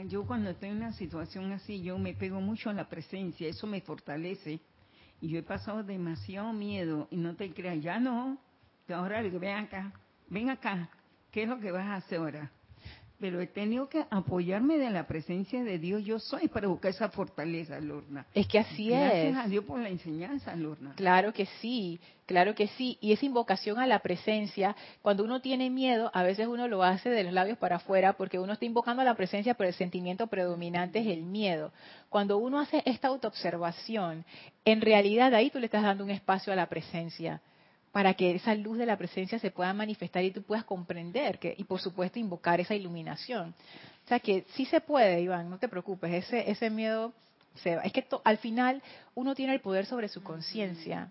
[0.09, 3.66] Yo cuando estoy en una situación así, yo me pego mucho a la presencia, eso
[3.66, 4.61] me fortalece.
[5.20, 8.39] Y yo he pasado demasiado miedo y no te creas, ya no,
[8.89, 9.93] ahora ven acá,
[10.29, 10.89] ven acá,
[11.31, 12.51] ¿qué es lo que vas a hacer ahora?
[13.23, 17.09] Pero he tenido que apoyarme de la presencia de Dios yo soy para buscar esa
[17.09, 18.27] fortaleza, Lorna.
[18.35, 18.99] Es que así es.
[18.99, 20.95] Gracias a Dios por la enseñanza, Lorna.
[20.97, 22.99] Claro que sí, claro que sí.
[23.01, 27.11] Y esa invocación a la presencia, cuando uno tiene miedo, a veces uno lo hace
[27.11, 30.27] de los labios para afuera porque uno está invocando a la presencia, pero el sentimiento
[30.27, 31.70] predominante es el miedo.
[32.09, 34.25] Cuando uno hace esta autoobservación,
[34.64, 37.41] en realidad ahí tú le estás dando un espacio a la presencia
[37.93, 41.55] para que esa luz de la presencia se pueda manifestar y tú puedas comprender que,
[41.57, 43.55] y por supuesto invocar esa iluminación.
[44.05, 47.12] O sea que sí se puede, Iván, no te preocupes, ese, ese miedo
[47.57, 47.82] se va.
[47.82, 48.82] Es que al final
[49.14, 51.11] uno tiene el poder sobre su conciencia.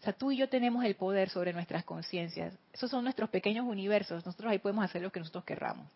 [0.00, 2.54] O sea, tú y yo tenemos el poder sobre nuestras conciencias.
[2.72, 4.24] Esos son nuestros pequeños universos.
[4.26, 5.86] Nosotros ahí podemos hacer lo que nosotros querramos.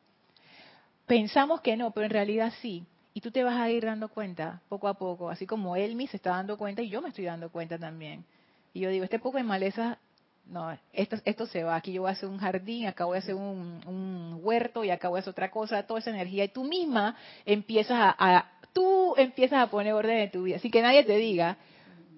[1.06, 2.86] Pensamos que no, pero en realidad sí.
[3.12, 6.16] Y tú te vas a ir dando cuenta poco a poco, así como Elmi se
[6.16, 8.24] está dando cuenta y yo me estoy dando cuenta también.
[8.72, 9.98] Y yo digo, este poco de maleza,
[10.46, 11.76] no, esto, se va.
[11.76, 15.08] Aquí yo voy a hacer un jardín, acá voy a hacer un, huerto y acá
[15.08, 16.44] voy a hacer otra cosa, toda esa energía.
[16.44, 20.56] Y tú misma empiezas a, tú empiezas a poner orden en tu vida.
[20.56, 21.56] Así que nadie te diga,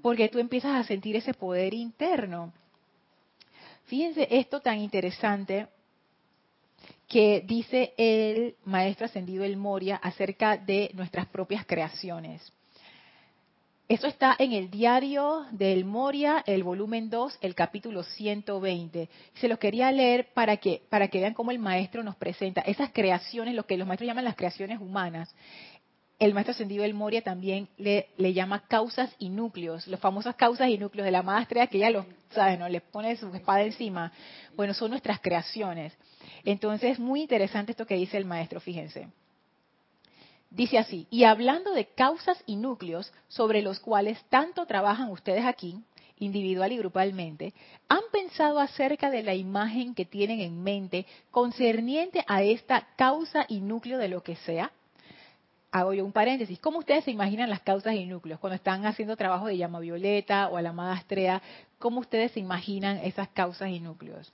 [0.03, 2.53] porque tú empiezas a sentir ese poder interno.
[3.85, 5.69] Fíjense esto tan interesante
[7.09, 12.53] que dice el maestro ascendido El Moria acerca de nuestras propias creaciones.
[13.93, 19.11] Eso está en el diario del Moria, el volumen 2, el capítulo 120.
[19.35, 22.91] Se los quería leer para que, para que vean cómo el maestro nos presenta esas
[22.91, 25.35] creaciones, lo que los maestros llaman las creaciones humanas.
[26.19, 30.79] El maestro ascendido del Moria también le, llama causas y núcleos, las famosas causas y
[30.79, 32.71] núcleos de la maestría que ya lo sabe, ¿no?
[32.71, 34.11] Le pone su espada encima.
[34.57, 35.93] Bueno, son nuestras creaciones.
[36.47, 39.09] Entonces, es muy interesante esto que dice el maestro, fíjense.
[40.55, 45.83] Dice así, y hablando de causas y núcleos sobre los cuales tanto trabajan ustedes aquí,
[46.19, 47.55] individual y grupalmente,
[47.89, 53.61] ¿han pensado acerca de la imagen que tienen en mente concerniente a esta causa y
[53.61, 54.71] núcleo de lo que sea?
[55.71, 56.59] Hago yo un paréntesis.
[56.59, 60.49] ¿Cómo ustedes se imaginan las causas y núcleos cuando están haciendo trabajo de llama violeta
[60.49, 61.41] o a la amada Astrea?
[61.79, 64.31] ¿Cómo ustedes se imaginan esas causas y núcleos?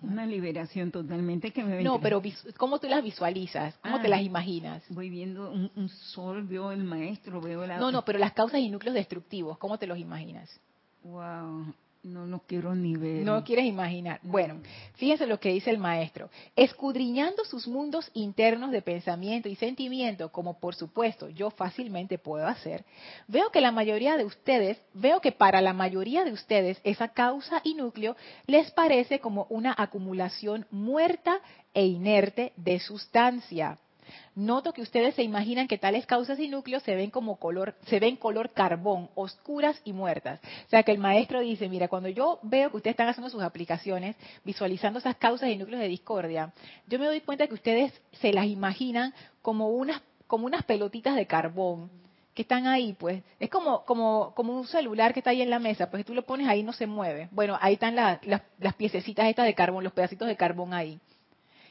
[0.00, 2.22] Una liberación totalmente que me No, pero
[2.56, 3.76] ¿cómo tú las visualizas?
[3.82, 4.82] ¿Cómo te ah, las imaginas?
[4.90, 7.78] Voy viendo un, sol, veo el maestro, veo la...
[7.78, 10.48] No, no, pero las causas y núcleos destructivos, ¿cómo te los imaginas?
[11.02, 11.74] Wow.
[12.12, 13.24] No lo quiero ni ver.
[13.24, 14.20] No quieres imaginar.
[14.22, 14.60] Bueno,
[14.94, 16.30] fíjense lo que dice el maestro.
[16.56, 22.84] Escudriñando sus mundos internos de pensamiento y sentimiento, como por supuesto yo fácilmente puedo hacer,
[23.26, 27.60] veo que la mayoría de ustedes, veo que para la mayoría de ustedes esa causa
[27.62, 31.40] y núcleo les parece como una acumulación muerta
[31.74, 33.78] e inerte de sustancia
[34.34, 38.00] Noto que ustedes se imaginan que tales causas y núcleos se ven como color, se
[38.00, 40.40] ven color carbón, oscuras y muertas.
[40.66, 43.42] O sea que el maestro dice, mira, cuando yo veo que ustedes están haciendo sus
[43.42, 46.52] aplicaciones, visualizando esas causas y núcleos de discordia,
[46.86, 51.26] yo me doy cuenta que ustedes se las imaginan como unas, como unas pelotitas de
[51.26, 51.90] carbón
[52.38, 53.24] que están ahí, pues.
[53.40, 56.22] Es como, como, como un celular que está ahí en la mesa, pues tú lo
[56.22, 57.28] pones ahí no se mueve.
[57.32, 61.00] Bueno, ahí están las, las piececitas estas de carbón, los pedacitos de carbón ahí.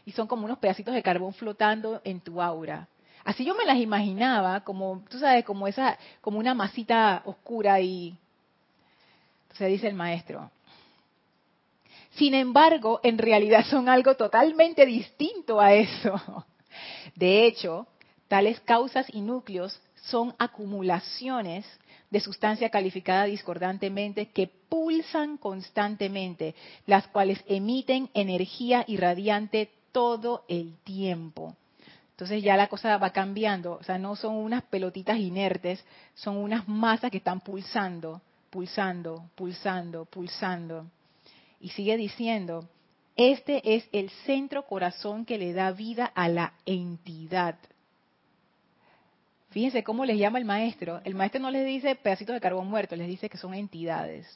[0.08, 2.88] Y son como unos pedacitos de carbón flotando en tu aura.
[3.26, 8.18] Así yo me las imaginaba, como, tú sabes, como esa, como una masita oscura y,
[9.56, 10.50] se dice el maestro.
[12.12, 16.46] Sin embargo, en realidad son algo totalmente distinto a eso.
[17.16, 17.86] De hecho,
[18.30, 21.66] tales causas y núcleos son acumulaciones
[22.10, 26.56] de sustancia calificada discordantemente que pulsan constantemente,
[26.86, 31.56] las cuales emiten energía irradiante todo el tiempo.
[32.12, 35.84] Entonces ya la cosa va cambiando, o sea, no son unas pelotitas inertes,
[36.14, 38.22] son unas masas que están pulsando,
[38.52, 40.86] pulsando, pulsando, pulsando.
[41.60, 42.70] Y sigue diciendo,
[43.16, 47.56] este es el centro corazón que le da vida a la entidad.
[49.50, 51.02] Fíjense cómo les llama el maestro.
[51.06, 54.28] El maestro no les dice pedacitos de carbón muerto, les dice que son entidades.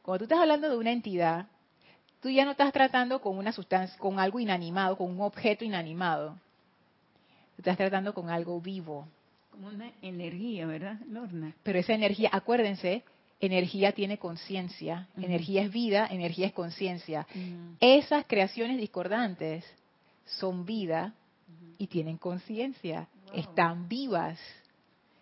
[0.00, 1.48] Cuando tú estás hablando de una entidad,
[2.24, 6.30] tú ya no estás tratando con una sustancia, con algo inanimado, con un objeto inanimado.
[7.54, 9.06] Tú estás tratando con algo vivo.
[9.50, 11.54] Como una energía, ¿verdad, Lorna?
[11.62, 13.02] Pero esa energía, acuérdense,
[13.40, 17.26] energía tiene conciencia, energía es vida, energía es conciencia.
[17.78, 19.62] Esas creaciones discordantes
[20.24, 21.12] son vida
[21.76, 24.40] y tienen conciencia, están vivas,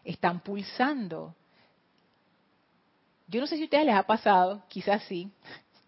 [0.04, 1.34] están pulsando.
[3.26, 5.28] Yo no sé si a ustedes les ha pasado, quizás sí,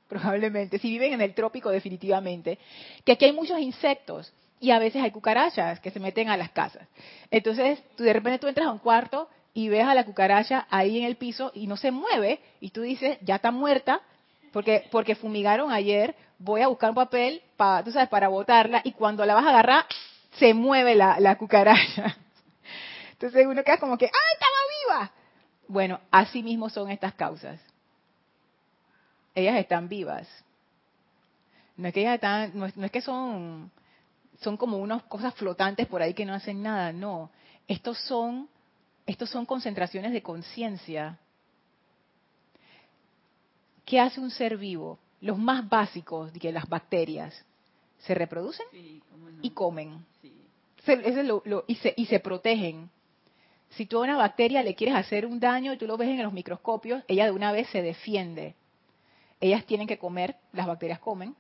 [0.09, 2.59] probablemente, si viven en el trópico definitivamente,
[3.05, 6.51] que aquí hay muchos insectos y a veces hay cucarachas que se meten a las
[6.51, 6.87] casas.
[7.31, 10.99] Entonces, tú de repente tú entras a un cuarto y ves a la cucaracha ahí
[10.99, 14.01] en el piso y no se mueve y tú dices, ya está muerta
[14.53, 18.93] porque porque fumigaron ayer, voy a buscar un papel para, tú sabes, para botarla y
[18.93, 19.85] cuando la vas a agarrar
[20.39, 22.17] se mueve la, la cucaracha.
[23.13, 25.13] Entonces uno queda como que, ¡ay, estaba viva!
[25.69, 27.61] Bueno, así mismo son estas causas.
[29.35, 30.29] Ellas están vivas.
[31.77, 33.71] No es que ellas están, no es, que son,
[34.41, 37.31] son como unas cosas flotantes por ahí que no hacen nada, no.
[37.67, 38.49] Estos son,
[39.07, 41.19] estos son concentraciones de conciencia.
[43.85, 44.99] ¿Qué hace un ser vivo?
[45.21, 47.45] Los más básicos, que las bacterias,
[47.99, 48.67] se reproducen
[49.43, 50.05] y comen.
[51.67, 52.91] y, se, y se protegen.
[53.71, 56.23] Si tú a una bacteria le quieres hacer un daño y tú lo ves en
[56.23, 58.55] los microscopios, ella de una vez se defiende.
[59.41, 61.35] Ellas tienen que comer, las bacterias comen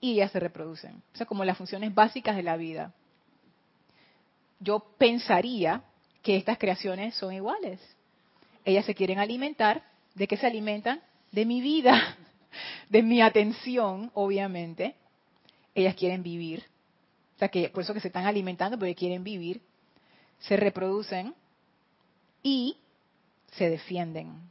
[0.00, 1.02] y ellas se reproducen.
[1.14, 2.92] O sea, como las funciones básicas de la vida.
[4.58, 5.82] Yo pensaría
[6.22, 7.80] que estas creaciones son iguales.
[8.64, 9.82] Ellas se quieren alimentar.
[10.14, 11.00] ¿De qué se alimentan?
[11.32, 12.16] De mi vida,
[12.88, 14.96] de mi atención, obviamente.
[15.74, 16.64] Ellas quieren vivir.
[17.36, 19.62] O sea, que por eso que se están alimentando, porque quieren vivir.
[20.40, 21.34] Se reproducen
[22.42, 22.76] y
[23.52, 24.50] se defienden.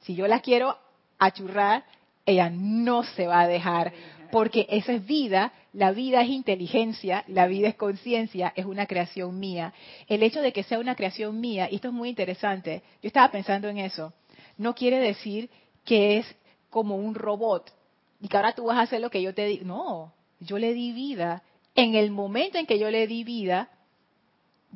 [0.00, 0.78] Si yo la quiero
[1.20, 1.84] achurrar,
[2.26, 3.92] ella no se va a dejar,
[4.32, 9.38] porque esa es vida, la vida es inteligencia, la vida es conciencia, es una creación
[9.38, 9.72] mía.
[10.08, 13.30] El hecho de que sea una creación mía, y esto es muy interesante, yo estaba
[13.30, 14.12] pensando en eso,
[14.56, 15.50] no quiere decir
[15.84, 16.36] que es
[16.68, 17.72] como un robot
[18.20, 19.64] y que ahora tú vas a hacer lo que yo te digo.
[19.64, 21.42] No, yo le di vida.
[21.74, 23.70] En el momento en que yo le di vida,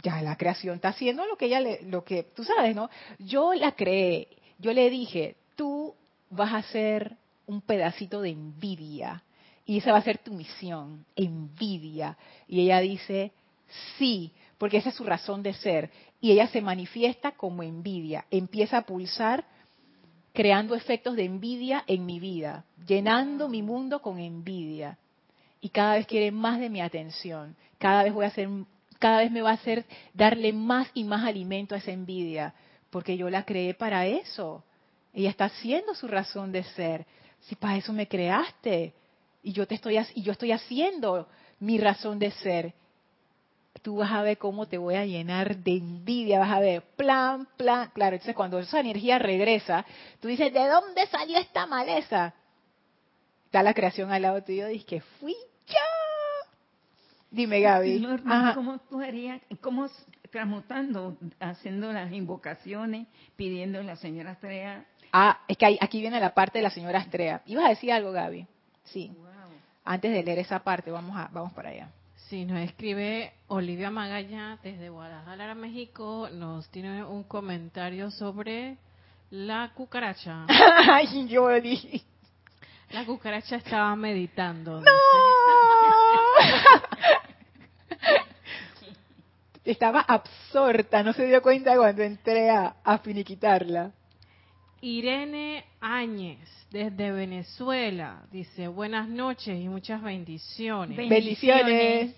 [0.03, 2.88] ya la creación está haciendo lo que ella le, lo que tú sabes, ¿no?
[3.18, 4.28] Yo la creé,
[4.59, 5.95] yo le dije, tú
[6.31, 7.16] vas a ser
[7.47, 9.22] un pedacito de envidia
[9.66, 12.16] y esa va a ser tu misión, envidia.
[12.47, 13.33] Y ella dice,
[13.99, 15.91] sí, porque esa es su razón de ser.
[16.20, 19.45] Y ella se manifiesta como envidia, empieza a pulsar
[20.33, 24.99] creando efectos de envidia en mi vida, llenando mi mundo con envidia.
[25.61, 28.49] Y cada vez quiere más de mi atención, cada vez voy a ser
[28.99, 32.55] cada vez me va a hacer darle más y más alimento a esa envidia,
[32.91, 34.64] porque yo la creé para eso.
[35.14, 37.06] Ella está haciendo su razón de ser.
[37.40, 38.92] Si para eso me creaste
[39.42, 41.28] y yo te estoy y yo estoy haciendo
[41.60, 42.74] mi razón de ser,
[43.82, 47.46] tú vas a ver cómo te voy a llenar de envidia, vas a ver, plan,
[47.56, 49.84] plan, claro, entonces cuando esa energía regresa,
[50.20, 52.34] tú dices, ¿de dónde salió esta maleza?
[53.46, 55.36] Está la creación al lado tuyo, dices que fui
[55.66, 55.74] yo.
[57.30, 58.06] Dime, Gaby.
[58.54, 59.88] ¿Cómo tú harías, cómo
[60.30, 63.06] transmutando, haciendo las invocaciones,
[63.36, 64.86] pidiendo a la señora Astrea?
[65.16, 67.40] Ah, es que aquí viene la parte de la señora Astrea.
[67.46, 68.48] ¿Ibas a decir algo, Gaby?
[68.82, 69.12] Sí.
[69.84, 71.88] Antes de leer esa parte, vamos, a, vamos para allá.
[72.28, 76.28] Sí, nos escribe Olivia Magalla desde Guadalajara, México.
[76.32, 78.76] Nos tiene un comentario sobre
[79.30, 80.46] la cucaracha.
[80.48, 82.02] Ay, Yoli.
[82.90, 84.80] La cucaracha estaba meditando.
[84.80, 84.90] ¡No!
[89.64, 93.92] Estaba absorta, no se dio cuenta cuando entré a, finiquitarla.
[94.85, 96.39] Irene Áñez,
[96.70, 100.95] desde Venezuela, dice buenas noches y muchas bendiciones.
[101.09, 102.14] Bendiciones.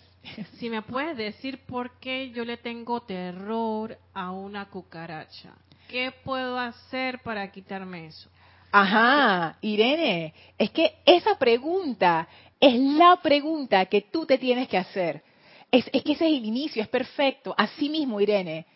[0.59, 5.55] Si me puedes decir por qué yo le tengo terror a una cucaracha.
[5.89, 8.29] ¿Qué puedo hacer para quitarme eso?
[8.73, 12.27] Ajá, Irene, es que esa pregunta
[12.59, 15.23] es la pregunta que tú te tienes que hacer.
[15.71, 17.55] Es, es que ese es el inicio, es perfecto.
[17.57, 18.67] Así mismo, Irene.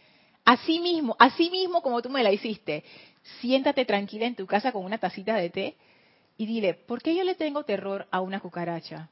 [0.45, 2.85] Así mismo, así mismo como tú me la hiciste
[3.41, 5.77] siéntate tranquila en tu casa con una tacita de té
[6.37, 9.09] y dile, ¿por qué yo le tengo terror a una cucaracha?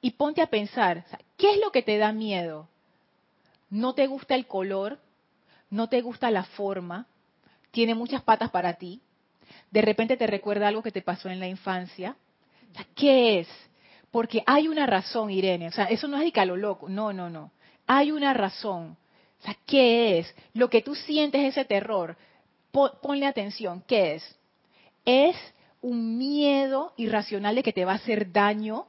[0.00, 1.04] Y ponte a pensar,
[1.36, 2.68] ¿qué es lo que te da miedo?
[3.70, 4.98] ¿No te gusta el color?
[5.70, 7.06] ¿No te gusta la forma?
[7.70, 9.00] ¿Tiene muchas patas para ti?
[9.70, 12.16] ¿De repente te recuerda algo que te pasó en la infancia?
[12.94, 13.48] ¿Qué es?
[14.10, 15.68] Porque hay una razón, Irene.
[15.68, 16.88] O sea, eso no es de lo loco.
[16.88, 17.50] No, no, no.
[17.86, 18.96] Hay una razón.
[19.40, 20.34] O sea, ¿qué es?
[20.54, 22.16] Lo que tú sientes ese terror
[22.72, 24.36] ponle atención, ¿qué es?
[25.04, 25.36] ¿Es
[25.80, 28.86] un miedo irracional de que te va a hacer daño?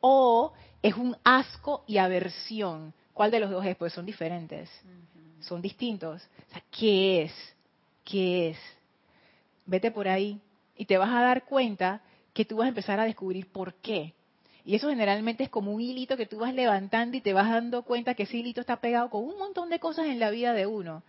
[0.00, 0.52] ¿O
[0.82, 2.94] es un asco y aversión?
[3.12, 3.76] ¿Cuál de los dos es?
[3.76, 4.70] Pues son diferentes,
[5.40, 6.22] son distintos.
[6.48, 7.32] O sea, ¿qué es?
[8.04, 8.58] ¿Qué es?
[9.66, 10.40] Vete por ahí
[10.76, 12.00] y te vas a dar cuenta
[12.32, 14.14] que tú vas a empezar a descubrir por qué.
[14.64, 17.82] Y eso generalmente es como un hilito que tú vas levantando y te vas dando
[17.82, 20.66] cuenta que ese hilito está pegado con un montón de cosas en la vida de
[20.66, 21.02] uno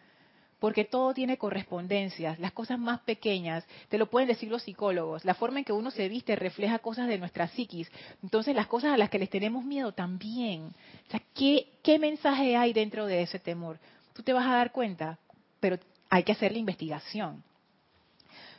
[0.63, 5.33] porque todo tiene correspondencias, las cosas más pequeñas, te lo pueden decir los psicólogos, la
[5.33, 7.91] forma en que uno se viste refleja cosas de nuestra psiquis,
[8.23, 10.67] entonces las cosas a las que les tenemos miedo también.
[11.07, 13.77] O sea, ¿qué, mensaje hay dentro de ese temor?
[14.13, 15.19] Tú te vas a dar cuenta,
[15.59, 15.77] pero
[16.09, 17.43] hay que hacer la investigación.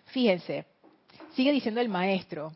[0.09, 0.67] Fíjense,
[1.35, 2.53] sigue diciendo el maestro,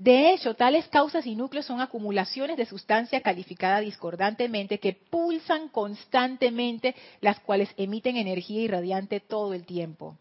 [0.00, 6.94] de hecho, tales causas y núcleos son acumulaciones de sustancia calificada discordantemente que pulsan constantemente,
[7.20, 10.16] las cuales emiten energía irradiante todo el tiempo.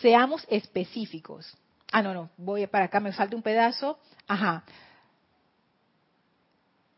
[0.00, 1.52] Seamos específicos.
[1.90, 3.98] Ah, no, no, voy para acá, me falta un pedazo.
[4.28, 4.62] Ajá.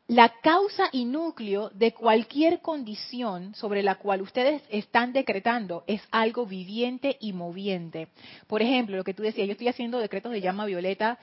[0.09, 6.45] La causa y núcleo de cualquier condición sobre la cual ustedes están decretando es algo
[6.45, 8.09] viviente y moviente.
[8.47, 11.19] Por ejemplo, lo que tú decías, yo estoy haciendo decretos de llama violeta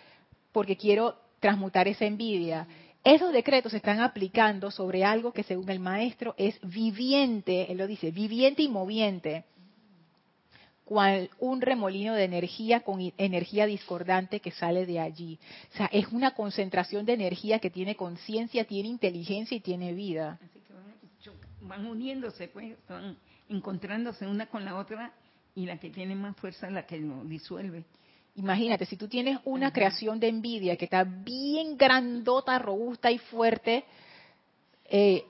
[0.52, 2.68] porque quiero transmutar esa envidia.
[3.04, 7.88] Esos decretos se están aplicando sobre algo que según el maestro es viviente, él lo
[7.88, 9.46] dice, viviente y moviente,
[10.84, 15.40] cual un remolino de energía con energía discordante que sale de allí.
[15.74, 20.40] O sea, es una concentración de energía que tiene conciencia, tiene inteligencia y tiene vida.
[20.44, 21.30] Así que
[21.62, 23.16] van, uniéndose, pues, van
[23.50, 25.14] encontrándose una con la otra
[25.56, 27.84] y la que tiene más fuerza es la que lo disuelve.
[28.40, 33.84] Imagínate, si tú tienes una creación de envidia que está bien grandota, robusta y fuerte,
[34.86, 35.26] eh,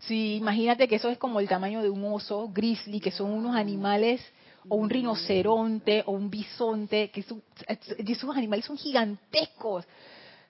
[0.00, 3.54] si imagínate que eso es como el tamaño de un oso grizzly, que son unos
[3.54, 4.20] animales,
[4.68, 9.84] o un rinoceronte, o un bisonte, que esos animales son gigantescos.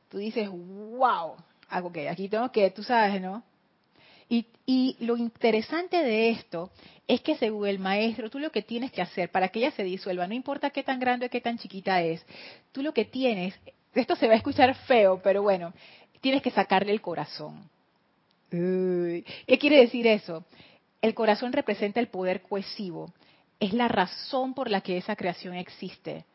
[0.08, 1.36] Tú dices, wow,
[1.68, 3.42] algo que aquí tengo que, tú sabes, ¿no?
[4.28, 6.70] Y, lo interesante de esto
[7.06, 9.82] es que según el maestro, tú lo que tienes que hacer para que ella se
[9.82, 12.24] disuelva, no importa qué tan grande o qué tan chiquita es,
[12.70, 13.58] tú lo que tienes,
[13.94, 15.72] esto se va a escuchar feo, pero bueno,
[16.20, 17.70] tienes que sacarle el corazón.
[18.50, 20.44] ¿Qué quiere decir eso?
[21.00, 23.12] El corazón representa el poder cohesivo,
[23.60, 26.26] es la razón por la que esa creación existe.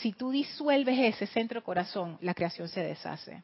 [0.00, 3.42] Si tú disuelves ese centro corazón, la creación se deshace.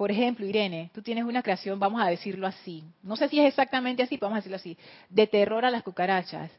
[0.00, 3.46] Por ejemplo, Irene, tú tienes una creación, vamos a decirlo así, no sé si es
[3.46, 4.78] exactamente así, pero vamos a decirlo así,
[5.10, 6.50] de terror a las cucarachas.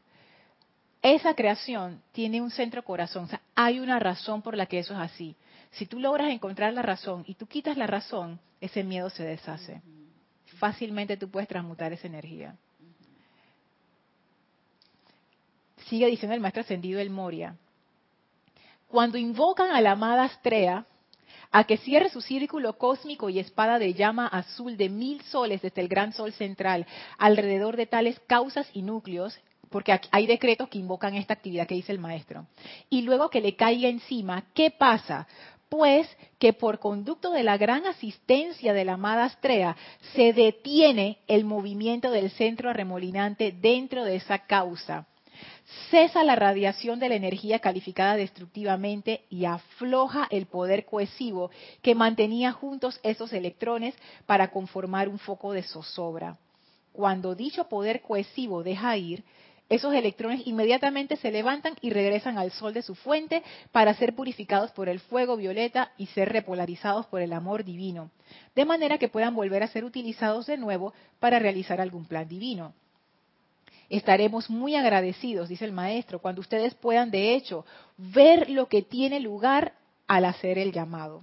[1.02, 4.94] Esa creación tiene un centro corazón, o sea, hay una razón por la que eso
[4.94, 5.34] es así.
[5.72, 9.82] Si tú logras encontrar la razón y tú quitas la razón, ese miedo se deshace.
[10.58, 12.54] Fácilmente tú puedes transmutar esa energía.
[15.88, 17.56] Sigue diciendo el maestro ascendido El Moria.
[18.86, 20.86] Cuando invocan a la amada Astrea,
[21.52, 25.82] a que cierre su círculo cósmico y espada de llama azul de mil soles desde
[25.82, 26.86] el gran sol central
[27.18, 29.38] alrededor de tales causas y núcleos,
[29.70, 32.46] porque hay decretos que invocan esta actividad que dice el maestro,
[32.90, 35.28] y luego que le caiga encima, ¿qué pasa?
[35.68, 39.76] Pues que por conducto de la gran asistencia de la amada Astrea
[40.14, 45.06] se detiene el movimiento del centro arremolinante dentro de esa causa
[45.90, 51.50] cesa la radiación de la energía calificada destructivamente y afloja el poder cohesivo
[51.82, 53.94] que mantenía juntos esos electrones
[54.26, 56.38] para conformar un foco de zozobra.
[56.92, 59.24] Cuando dicho poder cohesivo deja ir,
[59.68, 64.70] esos electrones inmediatamente se levantan y regresan al sol de su fuente para ser purificados
[64.72, 68.10] por el fuego violeta y ser repolarizados por el amor divino,
[68.54, 72.74] de manera que puedan volver a ser utilizados de nuevo para realizar algún plan divino.
[73.92, 77.66] Estaremos muy agradecidos, dice el maestro, cuando ustedes puedan, de hecho,
[77.98, 79.74] ver lo que tiene lugar
[80.06, 81.20] al hacer el llamado.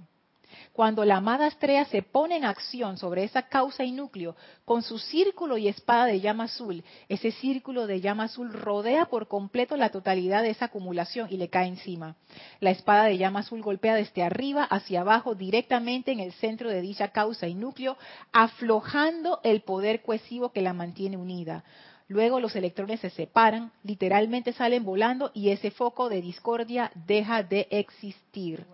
[0.72, 5.00] Cuando la amada estrella se pone en acción sobre esa causa y núcleo con su
[5.00, 9.88] círculo y espada de llama azul, ese círculo de llama azul rodea por completo la
[9.90, 12.14] totalidad de esa acumulación y le cae encima.
[12.60, 16.82] La espada de llama azul golpea desde arriba hacia abajo directamente en el centro de
[16.82, 17.98] dicha causa y núcleo,
[18.30, 21.64] aflojando el poder cohesivo que la mantiene unida.
[22.10, 27.68] Luego los electrones se separan, literalmente salen volando y ese foco de discordia deja de
[27.70, 28.66] existir.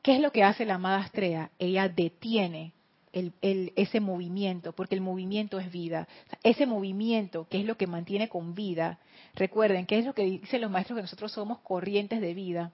[0.00, 1.50] ¿Qué es lo que hace la amada Astrea?
[1.58, 2.72] Ella detiene
[3.12, 6.08] ese movimiento, porque el movimiento es vida.
[6.42, 8.98] Ese movimiento, que es lo que mantiene con vida,
[9.34, 10.96] recuerden, ¿qué es lo que dicen los maestros?
[10.96, 12.72] Que nosotros somos corrientes de vida.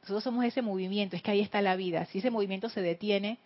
[0.00, 2.06] Nosotros somos ese movimiento, es que ahí está la vida.
[2.06, 3.36] Si ese movimiento se detiene,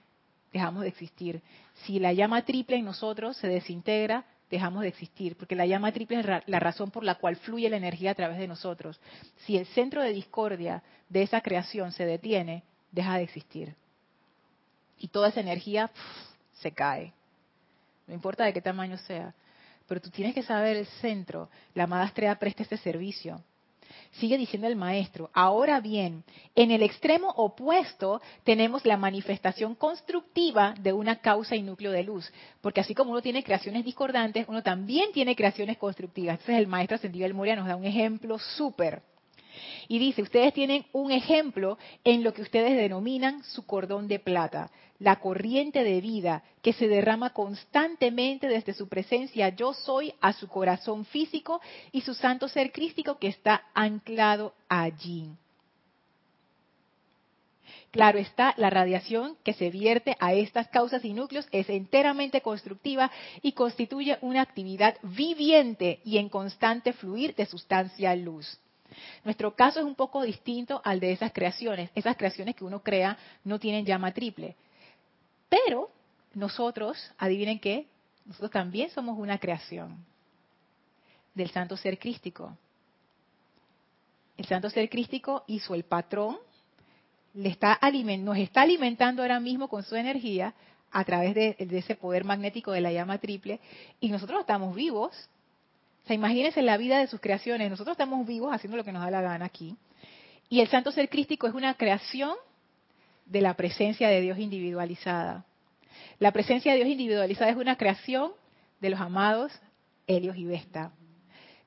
[0.52, 1.42] dejamos de existir.
[1.84, 6.20] Si la llama triple en nosotros se desintegra, dejamos de existir, porque la llama triple
[6.20, 9.00] es la razón por la cual fluye la energía a través de nosotros.
[9.44, 13.74] Si el centro de discordia de esa creación se detiene, deja de existir.
[14.98, 15.90] Y toda esa energía
[16.54, 17.12] se cae.
[18.06, 19.34] No importa de qué tamaño sea.
[19.86, 21.48] Pero tú tienes que saber el centro.
[21.74, 23.40] La amada estrella presta este servicio.
[24.12, 25.30] Sigue diciendo el maestro.
[25.32, 26.24] Ahora bien,
[26.54, 32.30] en el extremo opuesto tenemos la manifestación constructiva de una causa y núcleo de luz.
[32.60, 36.34] Porque así como uno tiene creaciones discordantes, uno también tiene creaciones constructivas.
[36.34, 39.02] Entonces el maestro ascendido del Moria nos da un ejemplo súper.
[39.88, 44.70] Y dice, ustedes tienen un ejemplo en lo que ustedes denominan su cordón de plata,
[44.98, 50.48] la corriente de vida que se derrama constantemente desde su presencia yo soy a su
[50.48, 51.60] corazón físico
[51.92, 55.30] y su santo ser crístico que está anclado allí.
[57.90, 63.10] Claro está, la radiación que se vierte a estas causas y núcleos es enteramente constructiva
[63.40, 68.58] y constituye una actividad viviente y en constante fluir de sustancia luz.
[69.24, 71.90] Nuestro caso es un poco distinto al de esas creaciones.
[71.94, 74.56] Esas creaciones que uno crea no tienen llama triple.
[75.48, 75.90] Pero
[76.34, 77.86] nosotros, adivinen qué,
[78.24, 80.04] nosotros también somos una creación
[81.34, 82.56] del santo ser crístico.
[84.36, 86.36] El santo ser crístico hizo el patrón,
[87.34, 87.78] le está
[88.18, 90.54] nos está alimentando ahora mismo con su energía
[90.90, 93.60] a través de, de ese poder magnético de la llama triple
[94.00, 95.28] y nosotros estamos vivos
[96.08, 97.70] sea, imagínense la vida de sus creaciones.
[97.70, 99.76] Nosotros estamos vivos haciendo lo que nos da la gana aquí.
[100.48, 102.34] Y el santo ser crístico es una creación
[103.26, 105.44] de la presencia de Dios individualizada.
[106.18, 108.32] La presencia de Dios individualizada es una creación
[108.80, 109.52] de los amados
[110.06, 110.92] Helios y Vesta.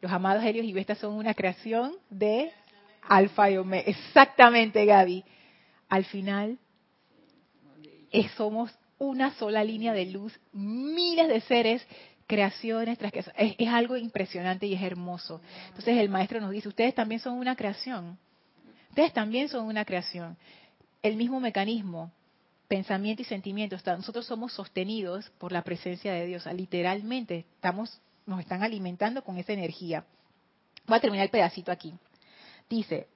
[0.02, 2.52] Los amados Helios y Vesta son una creación de
[3.08, 3.84] Alfa y Omega.
[3.88, 5.24] Exactamente, Gaby.
[5.88, 6.58] Al final,
[8.36, 11.86] somos una sola línea de luz, miles de seres
[12.32, 15.41] creaciones tras es, algo impresionante y es hermoso.
[15.67, 18.17] Entonces el maestro nos dice, ustedes también son una creación.
[18.88, 20.38] Ustedes también son una creación.
[21.03, 22.09] El mismo mecanismo,
[22.69, 26.45] pensamiento y sentimiento, nosotros somos sostenidos por la presencia de Dios.
[26.45, 30.05] Literalmente estamos, nos están alimentando con esa energía.
[30.88, 31.93] Voy a terminar el pedacito aquí.
[32.69, 33.09] Dice,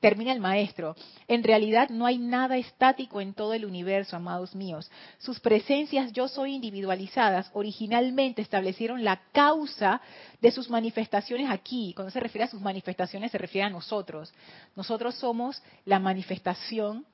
[0.00, 0.94] termina el maestro,
[1.26, 4.90] en realidad no hay nada estático en todo el universo, amados míos.
[5.18, 10.00] Sus presencias yo soy individualizadas originalmente establecieron la causa
[10.40, 11.92] de sus manifestaciones aquí.
[11.94, 14.32] Cuando se refiere a sus manifestaciones se refiere a nosotros.
[14.76, 17.04] Nosotros somos la manifestación,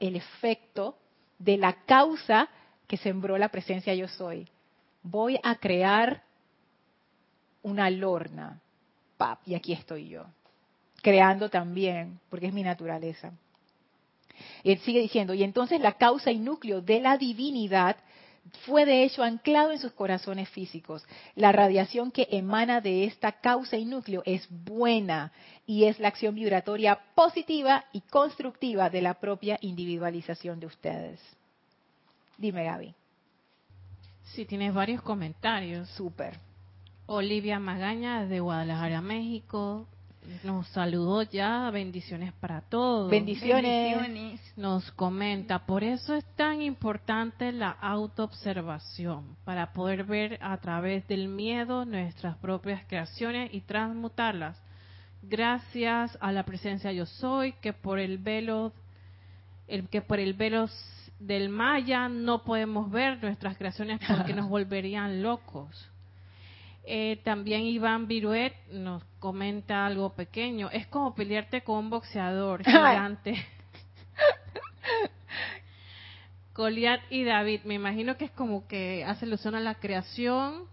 [0.00, 0.98] el efecto
[1.38, 2.48] de la causa
[2.86, 4.48] que sembró la presencia yo soy.
[5.02, 6.22] Voy a crear
[7.62, 8.60] una lorna,
[9.16, 10.26] pap, y aquí estoy yo
[11.04, 13.32] creando también, porque es mi naturaleza.
[14.62, 17.96] Y él sigue diciendo, y entonces la causa y núcleo de la divinidad
[18.64, 21.04] fue de hecho anclado en sus corazones físicos.
[21.34, 25.30] La radiación que emana de esta causa y núcleo es buena
[25.66, 31.20] y es la acción vibratoria positiva y constructiva de la propia individualización de ustedes.
[32.38, 32.94] Dime, Gaby.
[34.32, 35.86] Sí, tienes varios comentarios.
[35.90, 36.38] Súper.
[37.06, 39.86] Olivia Magaña de Guadalajara, México.
[40.42, 43.10] Nos saludó ya, bendiciones para todos.
[43.10, 44.40] Bendiciones.
[44.56, 51.28] Nos comenta, por eso es tan importante la autoobservación, para poder ver a través del
[51.28, 54.60] miedo nuestras propias creaciones y transmutarlas.
[55.22, 58.72] Gracias a la presencia yo soy, que por el velo,
[59.66, 60.68] el que por el velo
[61.18, 65.90] del Maya no podemos ver nuestras creaciones porque nos volverían locos.
[66.86, 70.68] Eh, también Iván Viruet nos comenta algo pequeño.
[70.70, 73.34] Es como pelearte con un boxeador gigante.
[76.54, 80.64] Goliat y David, me imagino que es como que hace alusión a la creación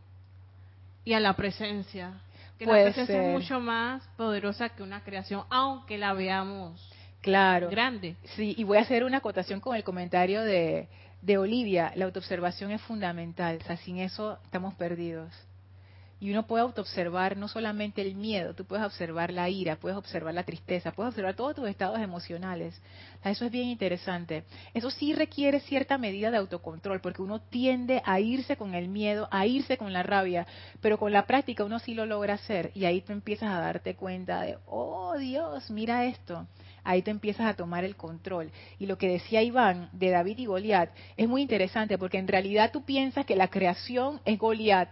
[1.04, 2.14] y a la presencia.
[2.60, 3.24] Que Puede la presencia ser.
[3.26, 6.80] es mucho más poderosa que una creación, aunque la veamos
[7.22, 7.70] Claro.
[7.70, 8.16] grande.
[8.36, 10.88] Sí, y voy a hacer una acotación con el comentario de,
[11.22, 11.92] de Olivia.
[11.96, 13.58] La autoobservación es fundamental.
[13.62, 15.32] O sea, sin eso estamos perdidos.
[16.22, 20.36] Y uno puede autoobservar no solamente el miedo, tú puedes observar la ira, puedes observar
[20.36, 22.80] la tristeza, puedes observar todos tus estados emocionales.
[23.24, 24.44] Sea, eso es bien interesante.
[24.76, 29.28] Eso sí requiere cierta medida de autocontrol, porque uno tiende a irse con el miedo,
[29.32, 30.46] a irse con la rabia,
[30.80, 32.70] pero con la práctica uno sí lo logra hacer.
[32.76, 36.48] Y ahí tú empiezas a darte cuenta de, oh Dios, mira esto
[36.84, 38.52] ahí tú empiezas a tomar el control.
[38.80, 42.72] Y lo que decía Iván de David y Goliat es muy interesante porque en realidad
[42.72, 44.90] tú piensas que la creación es Goliat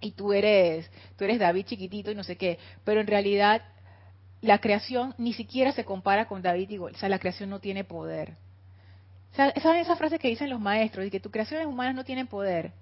[0.00, 3.62] y tú eres tú eres David chiquitito y no sé qué, pero en realidad
[4.40, 7.60] la creación ni siquiera se compara con David y Goliat, o sea, la creación no
[7.60, 8.36] tiene poder.
[9.32, 11.04] ¿Saben esa frase que dicen los maestros?
[11.04, 12.72] Y que tus creaciones humanas no tienen poder.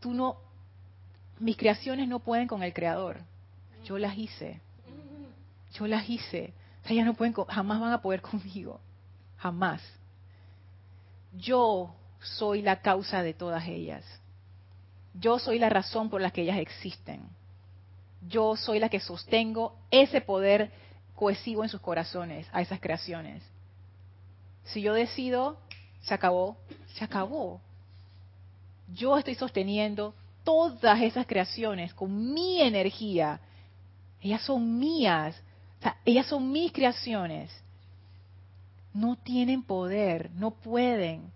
[0.00, 0.38] Tú no,
[1.38, 3.18] mis creaciones no pueden con el Creador.
[3.84, 4.60] Yo las hice
[5.76, 6.52] yo las hice.
[6.82, 8.80] O sea, ellas no pueden, jamás van a poder conmigo.
[9.36, 9.82] Jamás.
[11.32, 14.04] Yo soy la causa de todas ellas.
[15.18, 17.22] Yo soy la razón por la que ellas existen.
[18.28, 20.70] Yo soy la que sostengo ese poder
[21.14, 23.42] cohesivo en sus corazones, a esas creaciones.
[24.64, 25.58] Si yo decido,
[26.02, 26.56] se acabó,
[26.94, 27.60] se acabó.
[28.94, 30.14] Yo estoy sosteniendo
[30.44, 33.40] todas esas creaciones con mi energía.
[34.20, 35.36] Ellas son mías.
[35.80, 37.50] O sea, ellas son mis creaciones.
[38.92, 41.32] No tienen poder, no pueden.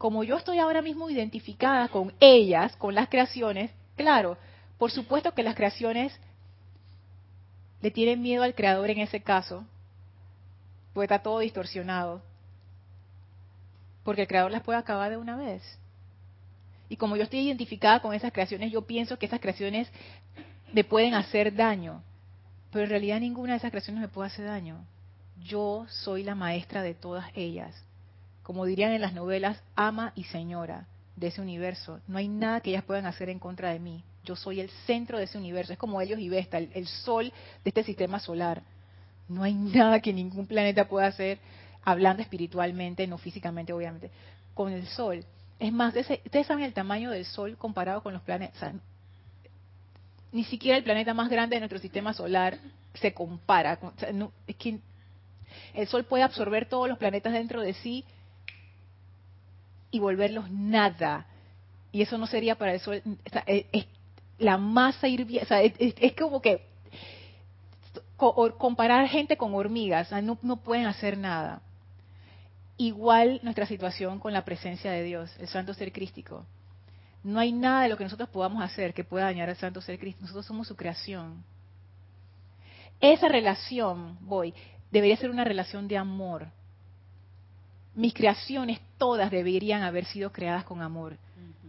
[0.00, 4.38] Como yo estoy ahora mismo identificada con ellas, con las creaciones, claro,
[4.78, 6.18] por supuesto que las creaciones
[7.82, 9.62] le tienen miedo al creador en ese caso,
[10.94, 12.22] porque está todo distorsionado.
[14.02, 15.62] Porque el creador las puede acabar de una vez.
[16.88, 19.92] Y como yo estoy identificada con esas creaciones, yo pienso que esas creaciones
[20.72, 22.02] me pueden hacer daño.
[22.72, 24.82] Pero en realidad ninguna de esas creaciones me puede hacer daño.
[25.42, 27.84] Yo soy la maestra de todas ellas.
[28.50, 32.00] Como dirían en las novelas, ama y señora de ese universo.
[32.08, 34.02] No hay nada que ellas puedan hacer en contra de mí.
[34.24, 35.72] Yo soy el centro de ese universo.
[35.72, 37.26] Es como Helios y Vesta, el, sol
[37.62, 38.62] de este sistema solar.
[39.28, 41.38] No hay nada que ningún planeta pueda hacer,
[41.84, 44.10] hablando espiritualmente, no físicamente, obviamente,
[44.52, 45.24] con el sol.
[45.60, 48.74] Es más, ese- ustedes saben el tamaño del sol comparado con los planetas.
[50.32, 52.58] Ni siquiera el planeta más grande de nuestro sistema solar
[52.94, 53.78] se compara.
[54.48, 54.80] es que
[55.74, 58.04] el Sol puede absorber todos los planetas dentro de sí
[59.90, 61.26] y volverlos nada.
[61.92, 63.02] Y eso no sería para el Sol.
[63.30, 63.86] sea, es,
[64.38, 65.54] la masa hirviendo.
[65.54, 66.66] Es, como que
[68.16, 70.10] co- comparar gente con hormigas.
[70.22, 71.62] no, no pueden hacer nada.
[72.76, 76.46] Igual nuestra situación con la presencia de Dios, el Santo Ser Crístico.
[77.22, 79.98] No hay nada de lo que nosotros podamos hacer que pueda dañar al Santo Ser
[79.98, 80.22] Cristo.
[80.22, 81.44] Nosotros somos su creación.
[83.00, 84.54] Esa relación, voy,
[84.90, 86.46] debería ser una relación de amor.
[87.94, 91.16] Mis creaciones todas deberían haber sido creadas con amor.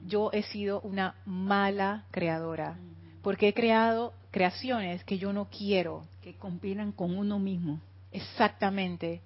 [0.06, 2.78] Yo he sido una mala creadora,
[3.22, 6.06] porque he creado creaciones que yo no quiero.
[6.22, 7.80] que compilan con uno mismo.
[8.12, 9.22] Exactamente.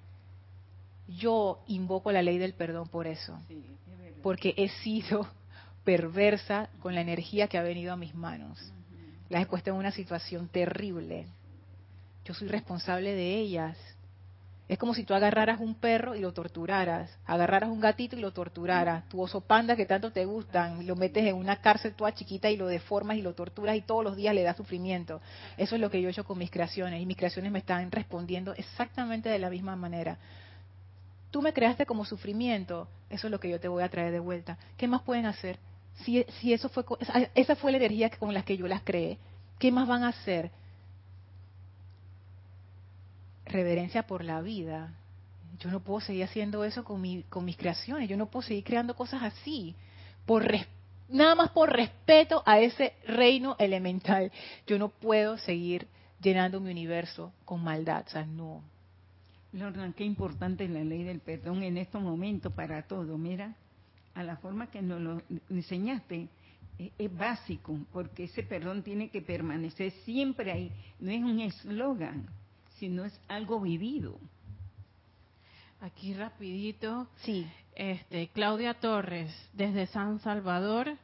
[1.07, 3.37] Yo invoco la ley del perdón por eso,
[4.23, 5.27] porque he sido
[5.83, 8.71] perversa con la energía que ha venido a mis manos.
[9.29, 11.27] Las he puesto en una situación terrible.
[12.25, 13.77] Yo soy responsable de ellas.
[14.67, 18.31] Es como si tú agarraras un perro y lo torturaras, agarraras un gatito y lo
[18.31, 22.49] torturaras, tu oso panda que tanto te gustan, lo metes en una cárcel toda chiquita
[22.49, 25.21] y lo deformas y lo torturas y todos los días le das sufrimiento.
[25.57, 27.91] Eso es lo que yo he hecho con mis creaciones y mis creaciones me están
[27.91, 30.17] respondiendo exactamente de la misma manera.
[31.29, 34.19] Tú me creaste como sufrimiento, eso es lo que yo te voy a traer de
[34.19, 34.57] vuelta.
[34.77, 35.59] ¿Qué más pueden hacer?
[36.03, 36.83] Si, eso fue,
[37.35, 39.19] esa- fue la energía con la que yo las creé,
[39.59, 40.49] ¿qué más van a hacer?
[43.45, 44.93] Reverencia por la vida.
[45.59, 48.09] Yo no puedo seguir haciendo eso con, mi, con mis creaciones.
[48.09, 49.75] Yo no puedo seguir creando cosas así.
[50.25, 50.45] Por
[51.07, 54.31] nada más por respeto a ese reino elemental.
[54.67, 55.87] Yo no puedo seguir
[56.21, 58.03] llenando mi universo con maldad.
[58.07, 58.61] O sea, no.
[59.53, 63.17] Lorna, qué importante es la ley del perdón en estos momentos para todo.
[63.17, 63.55] Mira,
[64.13, 66.27] a la forma que nos lo enseñaste,
[66.77, 70.71] es, es básico, porque ese perdón tiene que permanecer siempre ahí.
[70.99, 72.27] No es un eslogan,
[72.79, 74.17] sino es algo vivido.
[75.81, 77.45] Aquí rapidito, Sí.
[77.75, 80.95] este Claudia Torres desde San Salvador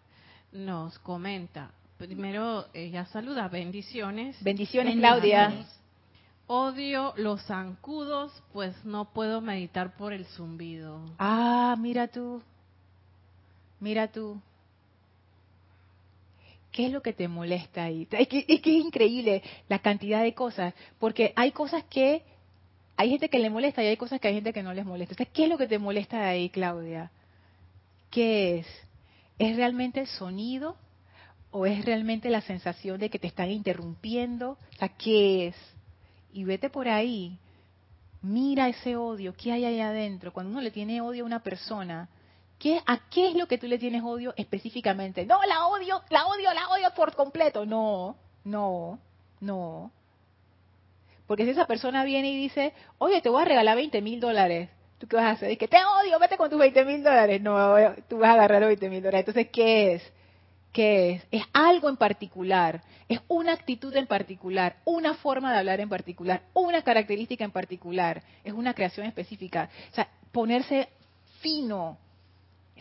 [0.51, 1.71] nos comenta.
[1.97, 4.41] Primero ella saluda, bendiciones.
[4.43, 4.97] Bendiciones, Bendiciones.
[4.97, 5.65] Claudia.
[6.47, 10.99] Odio los zancudos, pues no puedo meditar por el zumbido.
[11.19, 12.41] Ah, mira tú.
[13.79, 14.41] Mira tú.
[16.71, 18.07] ¿Qué es lo que te molesta ahí?
[18.11, 22.23] Es que, es increíble la cantidad de cosas, porque hay cosas que
[22.95, 25.25] hay gente que le molesta y hay cosas que hay gente que no les molesta.
[25.25, 27.11] ¿qué es lo que te molesta de ahí, Claudia?
[28.09, 28.67] ¿Qué es?
[29.39, 30.77] ¿Es realmente el sonido
[31.49, 34.51] o es realmente la sensación de que te están interrumpiendo?
[34.51, 35.55] O sea, ¿qué es?
[36.31, 37.37] Y vete por ahí,
[38.21, 40.31] mira ese odio, ¿qué hay ahí adentro?
[40.31, 42.07] Cuando uno le tiene odio a una persona,
[42.61, 45.25] ¿qué, ¿a qué es lo que tú le tienes odio específicamente?
[45.25, 47.65] No, la odio, la odio, la odio por completo.
[47.65, 48.99] No, no,
[49.39, 49.91] no.
[51.25, 54.69] Porque si esa persona viene y dice, oye, te voy a regalar 20 mil dólares,
[54.99, 55.49] ¿tú qué vas a hacer?
[55.49, 57.41] Dice, te odio, vete con tus 20 mil dólares.
[57.41, 57.55] No,
[58.07, 59.27] tú vas a agarrar los 20 mil dólares.
[59.27, 60.13] Entonces, ¿qué es?
[60.71, 61.23] ¿Qué es?
[61.31, 66.43] Es algo en particular, es una actitud en particular, una forma de hablar en particular,
[66.53, 69.69] una característica en particular, es una creación específica.
[69.91, 70.87] O sea, ponerse
[71.41, 71.97] fino,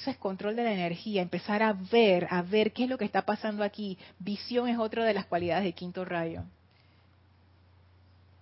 [0.00, 3.04] eso es control de la energía, empezar a ver, a ver qué es lo que
[3.04, 3.98] está pasando aquí.
[4.18, 6.42] Visión es otra de las cualidades de quinto rayo.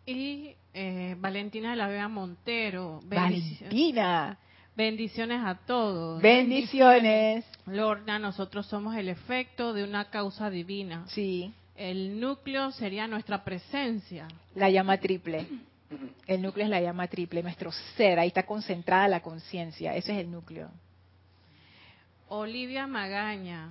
[0.06, 3.01] Y eh, Valentina de la Vega Montero.
[3.05, 4.39] Valentina.
[4.76, 6.22] Bendiciones a todos.
[6.22, 7.44] Bendiciones.
[7.66, 11.05] Lorna, nosotros somos el efecto de una causa divina.
[11.09, 11.52] Sí.
[11.74, 14.28] El núcleo sería nuestra presencia.
[14.55, 15.47] La llama triple.
[16.26, 20.18] El núcleo es la llama triple, nuestro ser, ahí está concentrada la conciencia, ese es
[20.18, 20.70] el núcleo.
[22.28, 23.70] Olivia Magaña,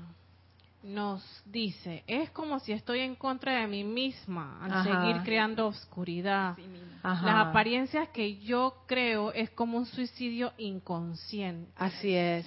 [0.83, 6.55] nos dice, es como si estoy en contra de mí misma al seguir creando oscuridad.
[7.03, 11.71] Las apariencias que yo creo es como un suicidio inconsciente.
[11.75, 12.45] Así es.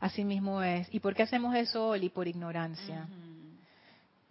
[0.00, 0.62] Así mismo.
[0.62, 0.92] es.
[0.92, 2.08] ¿Y por qué hacemos eso, Oli?
[2.08, 3.06] Por ignorancia.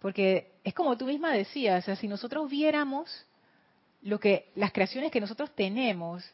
[0.00, 3.26] Porque es como tú misma decías, o sea, si nosotros viéramos
[4.02, 6.24] lo que las creaciones que nosotros tenemos,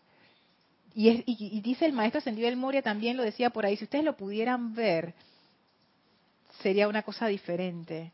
[0.94, 4.04] y, y dice el maestro ascendido del Moria también lo decía por ahí, si ustedes
[4.04, 5.14] lo pudieran ver,
[6.60, 8.12] sería una cosa diferente.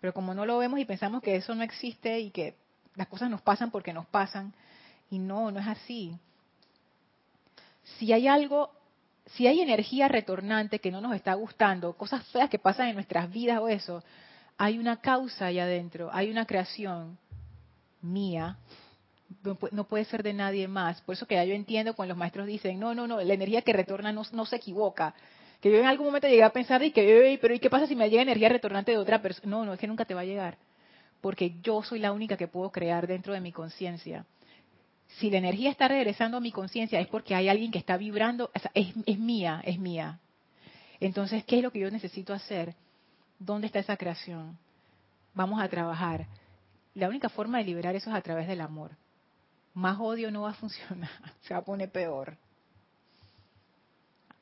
[0.00, 2.54] Pero como no lo vemos y pensamos que eso no existe y que
[2.94, 4.52] las cosas nos pasan porque nos pasan,
[5.10, 6.16] y no, no es así.
[7.98, 8.70] Si hay algo,
[9.26, 13.30] si hay energía retornante que no nos está gustando, cosas feas que pasan en nuestras
[13.30, 14.02] vidas o eso,
[14.56, 17.18] hay una causa ahí adentro, hay una creación
[18.00, 18.58] mía,
[19.72, 21.00] no puede ser de nadie más.
[21.02, 23.62] Por eso que ya yo entiendo cuando los maestros dicen, no, no, no, la energía
[23.62, 25.14] que retorna no, se equivoca
[25.60, 27.96] que yo en algún momento llegué a pensar y que, pero ¿y qué pasa si
[27.96, 29.50] me llega energía retornante de otra persona?
[29.50, 30.58] No, no, es que nunca te va a llegar,
[31.22, 34.26] porque yo soy la única que puedo crear dentro de mi conciencia.
[35.18, 38.50] Si la energía está regresando a mi conciencia es porque hay alguien que está vibrando,
[38.74, 40.18] es, es mía, es mía.
[41.00, 42.74] Entonces, ¿qué es lo que yo necesito hacer?
[43.38, 44.58] ¿Dónde está esa creación?
[45.32, 46.26] Vamos a trabajar.
[46.94, 48.92] La única forma de liberar eso es a través del amor.
[49.74, 51.10] Más odio no va a funcionar,
[51.42, 52.36] se va a poner peor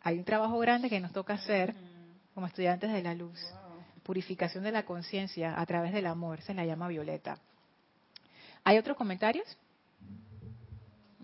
[0.02, 1.74] hay un trabajo grande que nos toca hacer
[2.34, 3.38] como estudiantes de la luz.
[4.02, 7.38] Purificación de la conciencia a través del amor, se la llama Violeta.
[8.64, 9.46] ¿Hay otros comentarios?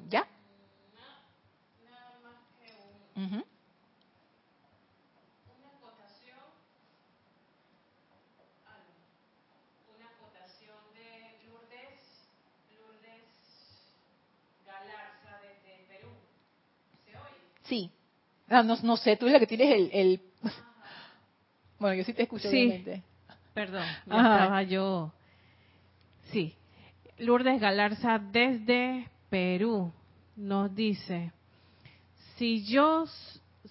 [0.09, 0.27] ¿Ya?
[1.85, 3.45] Nada más
[17.69, 17.91] Sí.
[18.49, 20.21] Ah, no, no, sé, tú eres la que tienes el, el...
[21.79, 22.85] Bueno, yo sí te escucho, sí.
[23.55, 25.13] Perdón, ya estaba yo...
[26.33, 26.55] Sí.
[27.19, 29.93] Lourdes Galarza desde Perú
[30.37, 31.33] nos dice,
[32.37, 33.05] si yo,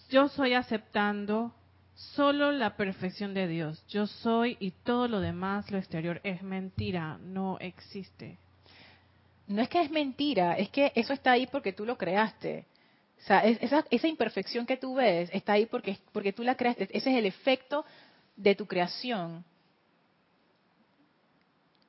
[0.10, 1.54] yo soy aceptando
[1.96, 7.18] solo la perfección de Dios, yo soy y todo lo demás, lo exterior, es mentira,
[7.20, 8.38] no existe.
[9.48, 12.66] No es que es mentira, es que eso está ahí porque tú lo creaste.
[13.26, 16.84] Esa imperfección que tú ves está ahí porque, porque tú la creaste.
[16.92, 17.86] Ese es el efecto
[18.36, 19.44] de tu creación.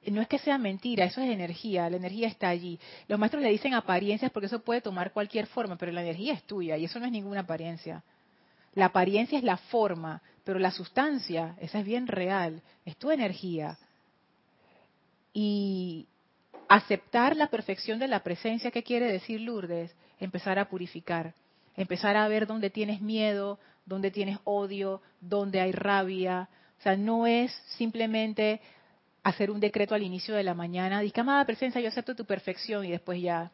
[0.07, 2.79] No es que sea mentira, eso es energía, la energía está allí.
[3.09, 6.45] Los maestros le dicen apariencias porque eso puede tomar cualquier forma, pero la energía es
[6.45, 8.03] tuya y eso no es ninguna apariencia.
[8.75, 13.77] La apariencia es la forma, pero la sustancia, esa es bien real, es tu energía.
[15.35, 16.07] Y
[16.69, 19.95] aceptar la perfección de la presencia, ¿qué quiere decir Lourdes?
[20.21, 21.35] Empezar a purificar,
[21.77, 26.49] empezar a ver dónde tienes miedo, dónde tienes odio, dónde hay rabia.
[26.79, 28.61] O sea, no es simplemente
[29.23, 32.85] hacer un decreto al inicio de la mañana, dice, amada presencia, yo acepto tu perfección
[32.85, 33.51] y después ya.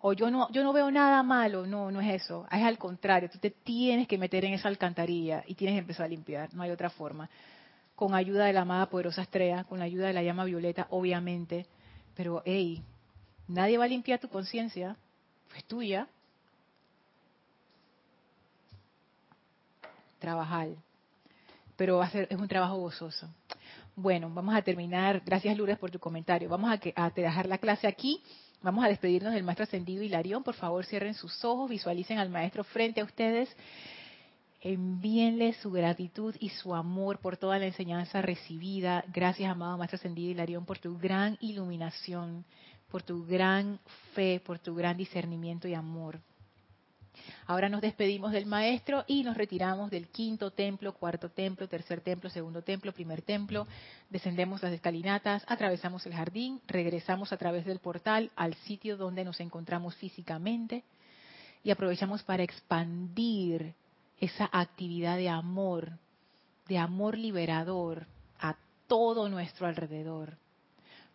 [0.00, 2.46] O yo no, yo no veo nada malo, no, no es eso.
[2.50, 6.06] Es al contrario, tú te tienes que meter en esa alcantarilla y tienes que empezar
[6.06, 7.30] a limpiar, no hay otra forma.
[7.94, 11.66] Con ayuda de la amada poderosa estrella, con la ayuda de la llama violeta, obviamente.
[12.16, 12.82] Pero, hey,
[13.46, 14.96] nadie va a limpiar tu conciencia,
[15.56, 16.08] es tuya.
[20.18, 20.68] Trabajar.
[21.76, 23.28] pero va a ser, es un trabajo gozoso.
[23.96, 25.22] Bueno, vamos a terminar.
[25.24, 26.48] Gracias, Lourdes, por tu comentario.
[26.48, 28.22] Vamos a, a dejar la clase aquí.
[28.62, 30.44] Vamos a despedirnos del maestro ascendido Hilarión.
[30.44, 33.54] Por favor, cierren sus ojos, visualicen al maestro frente a ustedes.
[34.60, 39.04] Envíenle su gratitud y su amor por toda la enseñanza recibida.
[39.12, 42.44] Gracias, amado maestro ascendido Hilarión, por tu gran iluminación,
[42.92, 43.80] por tu gran
[44.14, 46.20] fe, por tu gran discernimiento y amor.
[47.46, 52.28] Ahora nos despedimos del maestro y nos retiramos del quinto templo, cuarto templo, tercer templo,
[52.28, 53.66] segundo templo, primer templo.
[54.10, 59.40] Descendemos las escalinatas, atravesamos el jardín, regresamos a través del portal al sitio donde nos
[59.40, 60.84] encontramos físicamente
[61.64, 63.72] y aprovechamos para expandir
[64.20, 65.92] esa actividad de amor,
[66.68, 68.06] de amor liberador
[68.38, 68.54] a
[68.86, 70.41] todo nuestro alrededor.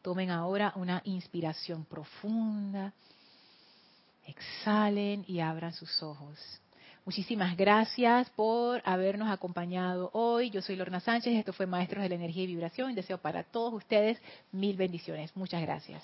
[0.08, 2.94] Tomen ahora una inspiración profunda
[4.26, 6.40] Exhalen y abran sus ojos.
[7.04, 10.50] Muchísimas gracias por habernos acompañado hoy.
[10.50, 12.96] Yo soy Lorna Sánchez, esto fue Maestros de la Energía y Vibración.
[12.96, 14.18] Deseo para todos ustedes
[14.54, 15.36] mil bendiciones.
[15.36, 16.02] Muchas gracias.